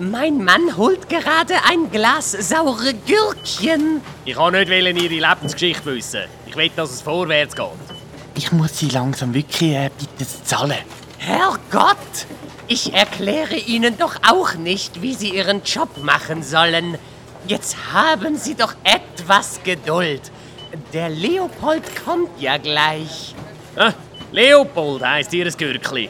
Mein 0.00 0.44
Mann 0.44 0.76
holt 0.76 1.08
gerade 1.08 1.54
ein 1.68 1.90
Glas 1.90 2.30
saure 2.30 2.94
Gürkchen. 2.94 4.00
Ich 4.24 4.36
kann 4.36 4.52
nicht 4.52 4.70
wollen 4.70 4.96
Ihre 4.96 5.28
Lebensgeschichte 5.28 5.86
wissen. 5.86 6.22
Ich 6.46 6.54
will, 6.54 6.70
dass 6.76 6.90
es 6.90 7.02
vorwärts 7.02 7.56
geht. 7.56 7.66
Ich 8.36 8.52
muss 8.52 8.78
Sie 8.78 8.88
langsam 8.90 9.34
wirklich 9.34 9.72
äh, 9.72 9.90
bitte 9.98 10.30
zahlen. 10.44 10.78
Herrgott! 11.18 11.96
Ich 12.68 12.94
erkläre 12.94 13.56
Ihnen 13.56 13.98
doch 13.98 14.14
auch 14.24 14.54
nicht, 14.54 15.02
wie 15.02 15.14
Sie 15.14 15.30
Ihren 15.30 15.62
Job 15.64 15.88
machen 16.02 16.44
sollen. 16.44 16.96
Jetzt 17.48 17.76
haben 17.92 18.36
Sie 18.36 18.54
doch 18.54 18.74
etwas 18.84 19.60
Geduld. 19.64 20.30
Der 20.92 21.08
Leopold 21.08 21.82
kommt 22.04 22.40
ja 22.40 22.56
gleich. 22.58 23.34
Ah, 23.74 23.92
Leopold 24.30 25.02
heisst 25.02 25.32
Ihr 25.32 25.50
Gürkli. 25.50 26.08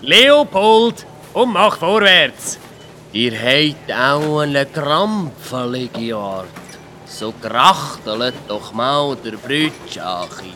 Leopold, 0.00 1.04
und 1.34 1.52
mach 1.52 1.76
vorwärts. 1.76 2.58
Ihr 3.16 3.32
habt 3.32 3.90
auch 3.90 4.40
eine 4.40 4.66
krampfelige 4.66 6.14
Art. 6.14 6.48
So 7.06 7.32
krachtelt 7.32 8.34
doch 8.46 8.74
mal 8.74 9.16
der 9.16 9.38
Brütschachi. 9.38 10.52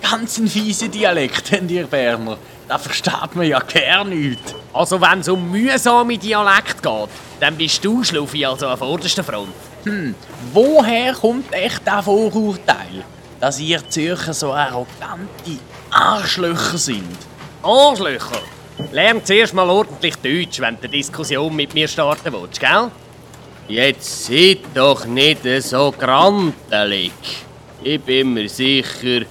Ganz 0.00 0.38
ein 0.38 0.46
fieser 0.46 0.86
Dialekt, 0.86 1.50
habt 1.50 1.68
ihr 1.68 1.88
Berner. 1.88 2.38
Da 2.68 2.78
versteht 2.78 3.34
man 3.34 3.48
ja 3.48 3.58
gar 3.58 4.04
nichts. 4.04 4.54
Also 4.72 5.00
wenn 5.00 5.18
es 5.18 5.28
um 5.28 5.50
mühsame 5.50 6.16
Dialekt 6.16 6.80
geht, 6.84 7.08
dann 7.40 7.56
bist 7.56 7.84
du 7.84 8.04
Schluffi 8.04 8.46
also 8.46 8.68
an 8.68 8.78
vorderster 8.78 9.24
Front. 9.24 9.52
Hm, 9.82 10.14
woher 10.52 11.14
kommt 11.14 11.52
echt 11.52 11.84
der 11.84 12.00
Vorurteil, 12.00 13.02
dass 13.40 13.58
ihr 13.58 13.88
Zürcher 13.88 14.34
so 14.34 14.52
arrogante 14.52 15.58
Arschlöcher 15.90 16.78
sind? 16.78 17.18
Arschlöcher! 17.60 18.53
Lern 18.92 19.24
zuerst 19.24 19.54
mal 19.54 19.70
ordentlich 19.70 20.16
Deutsch, 20.16 20.60
wenn 20.60 20.74
du 20.74 20.82
eine 20.82 20.88
Diskussion 20.88 21.54
mit 21.54 21.74
mir 21.74 21.86
starten 21.86 22.32
willst, 22.32 22.58
gell? 22.58 22.90
Jetzt 23.68 24.26
seid 24.26 24.58
doch 24.74 25.06
nicht 25.06 25.42
so 25.62 25.92
grantelig. 25.92 27.12
Ich 27.82 28.00
bin 28.00 28.34
mir 28.34 28.48
sicher, 28.48 29.26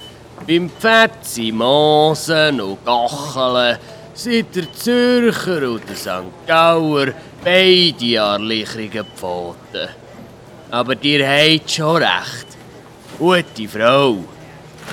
beim 0.46 0.70
Pfetzi, 0.70 1.52
Mosen 1.52 2.60
und 2.60 2.84
Gacheln 2.86 3.78
sind 4.14 4.56
der 4.56 4.72
Zürcher 4.72 5.70
und 5.70 5.88
der 5.88 5.96
St. 5.96 6.46
Gauer 6.46 7.08
beide 7.44 8.22
an 8.22 8.42
lichrigen 8.42 9.06
Pfoten. 9.14 9.88
Aber 10.70 10.94
dir 10.94 11.26
habt 11.28 11.70
schon 11.70 11.96
recht. 11.96 12.46
Gute 13.18 13.68
Frau, 13.68 14.18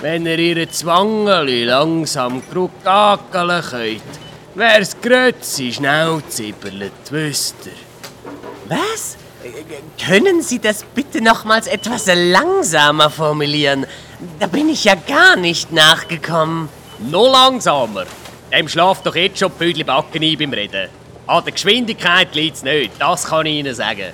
wenn 0.02 0.26
ihr 0.26 0.40
ihre 0.40 0.70
Zwangeli 0.70 1.64
langsam 1.64 2.42
kruckakeln 2.52 3.62
könnt, 3.62 4.02
wär's 4.56 4.96
grötzi 5.02 5.72
schnell 5.72 6.22
zibberlet, 6.28 7.12
wüsst 7.12 7.56
ihr. 7.66 7.72
Was? 8.68 9.18
Können 10.06 10.42
Sie 10.42 10.60
das 10.60 10.84
bitte 10.84 11.22
nochmals 11.22 11.68
etwas 11.68 12.06
langsamer 12.08 13.10
formulieren? 13.10 13.86
Da 14.40 14.48
bin 14.48 14.70
ich 14.70 14.84
ja 14.84 14.96
gar 14.96 15.36
nicht 15.36 15.72
nachgekommen. 15.72 16.70
Noch 17.00 17.32
langsamer? 17.32 18.06
Dem 18.52 18.68
schlaft 18.68 19.06
doch 19.06 19.16
jetzt 19.16 19.40
schon 19.40 19.52
die 19.60 19.84
Backen 19.84 20.24
ein 20.24 20.38
beim 20.38 20.54
Reden. 20.54 20.90
An 21.26 21.44
der 21.44 21.54
Geschwindigkeit 21.54 22.36
liegt's 22.36 22.64
nicht, 22.64 22.92
das 23.00 23.26
kann 23.26 23.46
ich 23.46 23.56
Ihnen 23.56 23.74
sagen. 23.74 24.12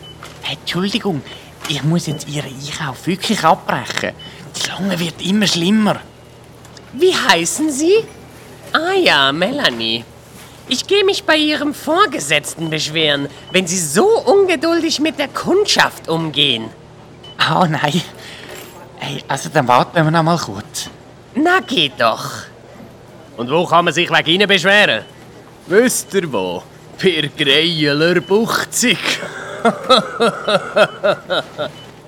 Entschuldigung, 0.50 1.22
ich 1.68 1.84
muss 1.84 2.08
jetzt 2.08 2.28
Ihren 2.30 2.54
Einkauf 2.54 3.06
wirklich 3.08 3.44
abbrechen. 3.44 4.14
Die 4.56 4.62
Schlange 4.62 5.00
wird 5.00 5.26
immer 5.26 5.48
schlimmer. 5.48 6.00
Wie 6.94 7.14
heißen 7.14 7.70
Sie? 7.72 8.06
Ah 8.72 8.94
ja, 8.94 9.32
Melanie. 9.32 10.06
Ich 10.70 10.86
gehe 10.86 11.06
mich 11.06 11.24
bei 11.24 11.38
Ihrem 11.38 11.74
Vorgesetzten 11.74 12.70
beschweren, 12.70 13.30
wenn 13.52 13.68
Sie 13.68 13.80
so 13.80 14.06
ungeduldig 14.06 15.00
mit 15.00 15.18
der 15.18 15.30
Kundschaft 15.30 16.10
umgehen. 16.10 16.70
Ah, 17.38 17.66
nein. 17.70 18.02
Hey, 18.98 19.24
also 19.28 19.50
dann 19.54 19.68
warten 19.68 19.96
wir 19.96 20.12
noch 20.12 20.24
mal 20.24 20.38
kurz. 20.38 20.90
Na, 21.36 21.62
geht 21.62 21.94
doch. 22.00 22.32
Und 23.38 23.50
wo 23.50 23.66
kann 23.66 23.86
man 23.86 23.94
sich 23.94 24.10
wegen 24.10 24.30
Ihnen 24.30 24.48
beschweren? 24.48 25.06
Wisst 25.68 26.14
ihr 26.14 26.32
wo? 26.34 26.64
Per 26.98 27.28
Greieler 27.28 28.20
Buchzig. 28.22 28.98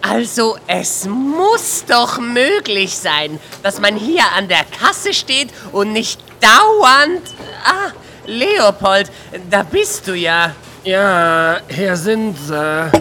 also, 0.02 0.58
es 0.68 1.06
muss 1.06 1.86
doch 1.88 2.20
möglich 2.20 2.98
sein, 2.98 3.40
dass 3.64 3.80
man 3.80 3.96
hier 3.96 4.24
an 4.36 4.48
der 4.48 4.66
Kasse 4.66 5.14
steht 5.14 5.50
und 5.72 5.94
nicht 5.94 6.20
dauernd... 6.42 7.22
Ah, 7.64 7.92
Leopold, 8.30 9.12
da 9.50 9.64
bist 9.64 10.08
du 10.08 10.14
ja. 10.14 10.54
Ja, 10.84 11.58
hier 11.68 11.96
sind 11.96 12.38
sie. 12.38 12.92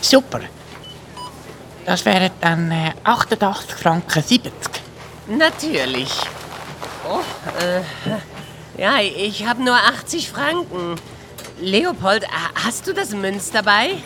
Super. 0.00 0.40
Das 1.84 2.04
wären 2.04 2.30
dann 2.40 2.70
äh, 2.70 2.92
88 3.02 3.74
Franken 3.74 4.22
70. 4.22 4.52
Natürlich. 5.26 6.12
Oh, 7.08 7.20
äh, 7.60 8.80
ja, 8.80 9.00
ich 9.00 9.44
habe 9.46 9.62
nur 9.62 9.74
80 9.74 10.30
Franken. 10.30 10.94
Leopold, 11.60 12.24
hast 12.64 12.86
du 12.86 12.92
das 12.92 13.10
Münz 13.10 13.50
dabei? 13.50 13.96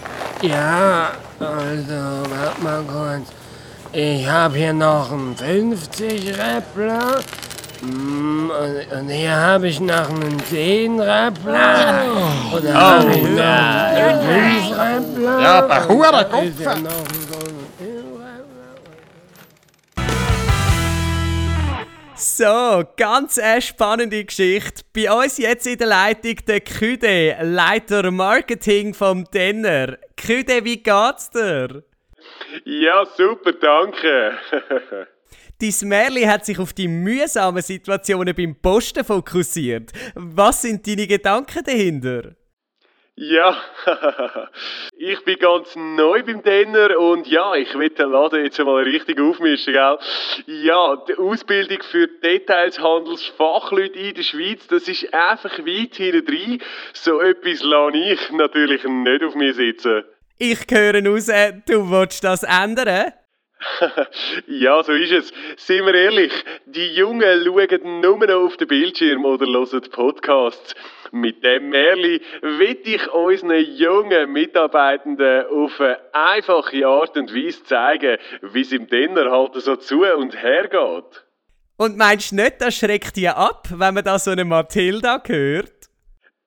Ja, 0.40 1.12
also, 1.38 2.30
warte 2.30 2.62
mal 2.62 2.82
kurz. 2.82 3.28
Ich 3.92 4.26
habe 4.26 4.56
hier 4.56 4.72
noch 4.72 5.12
einen 5.12 5.36
50 5.36 6.36
Räppler. 6.36 7.20
Und, 7.86 8.98
und 8.98 9.08
hier 9.08 9.36
habe 9.36 9.68
ich 9.68 9.80
noch 9.80 10.08
einen 10.08 10.38
10 10.40 11.00
Räppler. 11.00 12.04
Und 12.52 12.64
dann 12.64 12.74
habe 12.74 13.10
ich 13.12 13.22
noch 13.22 13.42
einen 13.42 14.62
5 14.62 14.78
Räppler. 14.78 15.40
Ja, 15.40 15.58
aber 15.58 15.88
hure 15.88 16.26
Kopf. 16.30 16.46
So, 22.18 22.82
ganz 22.96 23.38
eine 23.38 23.60
spannende 23.60 24.24
Geschichte. 24.24 24.82
Bei 24.94 25.12
uns 25.12 25.36
jetzt 25.36 25.66
in 25.66 25.76
der 25.76 25.86
Leitung 25.86 26.36
der 26.48 26.60
Küde, 26.60 27.36
Leiter 27.42 28.10
Marketing 28.10 28.94
vom 28.94 29.24
Denner. 29.24 29.98
Küde, 30.16 30.64
wie 30.64 30.82
geht's 30.82 31.30
dir? 31.30 31.82
Ja, 32.64 33.04
super, 33.04 33.52
danke. 33.52 34.38
Dein 35.60 35.88
Märli 35.88 36.22
hat 36.22 36.44
sich 36.44 36.58
auf 36.58 36.74
die 36.74 36.86
mühsamen 36.86 37.62
Situationen 37.62 38.34
beim 38.34 38.54
Posten 38.56 39.04
fokussiert. 39.04 39.90
Was 40.14 40.62
sind 40.62 40.86
deine 40.86 41.06
Gedanken 41.06 41.64
dahinter? 41.64 42.34
Ja, 43.18 43.56
ich 44.98 45.24
bin 45.24 45.38
ganz 45.38 45.74
neu 45.74 46.22
beim 46.22 46.42
Denner 46.42 46.98
und 46.98 47.26
ja, 47.26 47.54
ich 47.54 47.74
will 47.74 47.88
den 47.88 48.10
Laden 48.10 48.44
jetzt 48.44 48.58
mal 48.58 48.82
richtig 48.82 49.18
aufmischen, 49.18 49.72
gell? 49.72 49.98
Ja, 50.44 50.96
die 51.08 51.14
Ausbildung 51.14 51.78
für 51.90 52.08
Detailshandelsfachleute 52.22 53.98
in 53.98 54.14
der 54.14 54.22
Schweiz, 54.22 54.66
das 54.66 54.86
ist 54.86 55.14
einfach 55.14 55.58
weit 55.60 55.94
hinten 55.94 56.26
drin. 56.26 56.62
So 56.92 57.22
etwas 57.22 57.62
lasse 57.62 57.96
ich 57.96 58.30
natürlich 58.32 58.84
nicht 58.84 59.24
auf 59.24 59.34
mir 59.34 59.54
sitzen. 59.54 60.04
Ich 60.36 60.66
höre 60.70 61.02
raus, 61.02 61.30
du 61.64 61.90
willst 61.90 62.22
das 62.22 62.42
ändern? 62.42 63.14
ja, 64.46 64.82
so 64.82 64.92
ist 64.92 65.12
es. 65.12 65.32
Seien 65.56 65.86
wir 65.86 65.94
ehrlich, 65.94 66.32
die 66.66 66.94
Jungen 66.94 67.44
schauen 67.44 68.00
nur 68.00 68.18
noch 68.18 68.46
auf 68.46 68.56
den 68.56 68.68
Bildschirm 68.68 69.24
oder 69.24 69.46
hören 69.46 69.82
Podcasts. 69.90 70.74
Mit 71.12 71.44
dem 71.44 71.70
Märli 71.70 72.20
will 72.42 72.78
ich 72.84 73.08
unseren 73.12 73.64
jungen 73.76 74.32
Mitarbeitenden 74.32 75.46
auf 75.46 75.80
eine 75.80 75.98
einfache 76.12 76.86
Art 76.86 77.16
und 77.16 77.34
Weise 77.34 77.64
zeigen, 77.64 78.18
wie 78.42 78.60
es 78.60 78.72
im 78.72 78.88
Denner 78.88 79.30
halt 79.30 79.54
so 79.54 79.76
zu 79.76 80.04
und 80.04 80.42
her 80.42 80.68
geht. 80.68 81.24
Und 81.78 81.96
meinst 81.96 82.32
du 82.32 82.36
nicht, 82.36 82.60
das 82.60 82.74
schreckt 82.74 83.16
dir 83.16 83.36
ab, 83.36 83.68
wenn 83.70 83.94
man 83.94 84.04
da 84.04 84.18
so 84.18 84.32
eine 84.32 84.44
Mathilda 84.44 85.22
hört? 85.26 85.88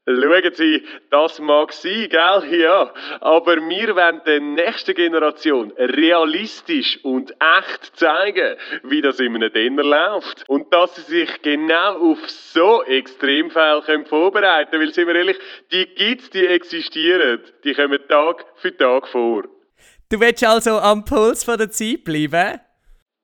Schauen 0.09 0.53
Sie, 0.55 0.83
das 1.11 1.39
mag 1.39 1.71
sein, 1.71 2.09
gell? 2.09 2.59
Ja. 2.59 2.91
Aber 3.21 3.57
wir 3.57 3.95
wollen 3.95 4.21
der 4.25 4.39
nächsten 4.39 4.95
Generation 4.95 5.71
realistisch 5.77 6.99
und 7.03 7.31
echt 7.31 7.95
zeigen, 7.95 8.57
wie 8.83 9.01
das 9.01 9.19
in 9.19 9.35
einem 9.35 9.53
Dinner 9.53 9.83
läuft. 9.83 10.45
Und 10.47 10.73
dass 10.73 10.95
sie 10.95 11.19
sich 11.19 11.41
genau 11.43 12.11
auf 12.11 12.27
so 12.27 12.83
Extremfälle 12.83 13.83
vorbereiten 14.05 14.71
können. 14.71 14.87
Weil, 14.87 14.93
sind 14.93 15.07
wir 15.07 15.15
ehrlich, 15.15 15.37
die 15.71 15.85
gibt's, 15.93 16.31
die 16.31 16.47
existieren. 16.47 17.41
Die 17.63 17.75
kommen 17.75 17.99
Tag 18.07 18.45
für 18.55 18.75
Tag 18.75 19.07
vor. 19.09 19.43
Du 20.09 20.19
willst 20.19 20.43
also 20.43 20.79
am 20.79 21.05
Puls 21.05 21.45
der 21.45 21.69
Zeit 21.69 22.03
bleiben? 22.03 22.59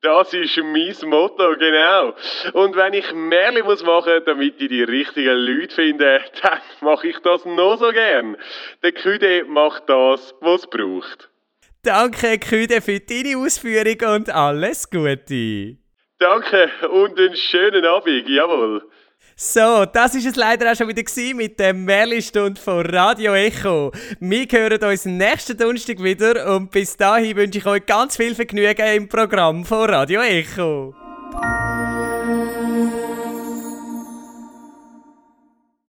Das 0.06 0.32
ist 0.34 0.56
mein 0.58 1.10
Motto, 1.10 1.56
genau. 1.58 2.14
Und 2.54 2.76
wenn 2.76 2.94
ich 2.94 3.12
Märchen 3.12 3.66
muss 3.66 3.84
machen, 3.84 4.22
damit 4.28 4.62
ich 4.62 4.70
die 4.70 4.84
richtigen 4.84 5.36
Leute 5.36 5.74
finde, 5.74 6.22
dann 6.44 6.60
mache 6.82 7.08
ich 7.08 7.18
das 7.24 7.44
noch 7.44 7.78
so 7.78 7.90
gern. 7.90 8.38
Der 8.84 8.92
Küde 8.92 9.46
macht 9.46 9.90
das, 9.90 10.36
was 10.42 10.62
es 10.62 10.68
braucht. 10.68 11.32
Danke, 11.82 12.38
Küde, 12.38 12.82
für 12.82 13.00
deine 13.00 13.36
Ausführung 13.36 14.16
und 14.16 14.30
alles 14.30 14.92
Gute. 14.92 15.78
Danke 16.20 16.70
und 16.92 17.20
einen 17.20 17.36
schönen 17.36 17.84
Abend, 17.84 18.30
jawohl. 18.30 18.84
So, 19.38 19.84
das 19.86 20.16
ist 20.16 20.26
es 20.26 20.38
leider 20.38 20.72
auch 20.72 20.78
schon 20.78 20.88
wieder 20.88 21.04
mit 21.36 21.60
der 21.60 21.74
Merli-Stunde 21.74 22.60
von 22.60 22.86
Radio 22.86 23.34
Echo. 23.34 23.92
Wir 24.22 24.46
hören 24.50 24.82
uns 24.82 25.04
nächsten 25.04 25.58
Donnerstag 25.58 26.02
wieder 26.02 26.56
und 26.56 26.72
bis 26.72 26.96
dahin 26.96 27.36
wünsche 27.36 27.58
ich 27.58 27.66
euch 27.66 27.86
ganz 27.86 28.16
viel 28.16 28.34
Vergnügen 28.34 28.88
im 28.96 29.10
Programm 29.10 29.66
von 29.66 29.90
Radio 29.90 30.22
Echo. 30.22 30.96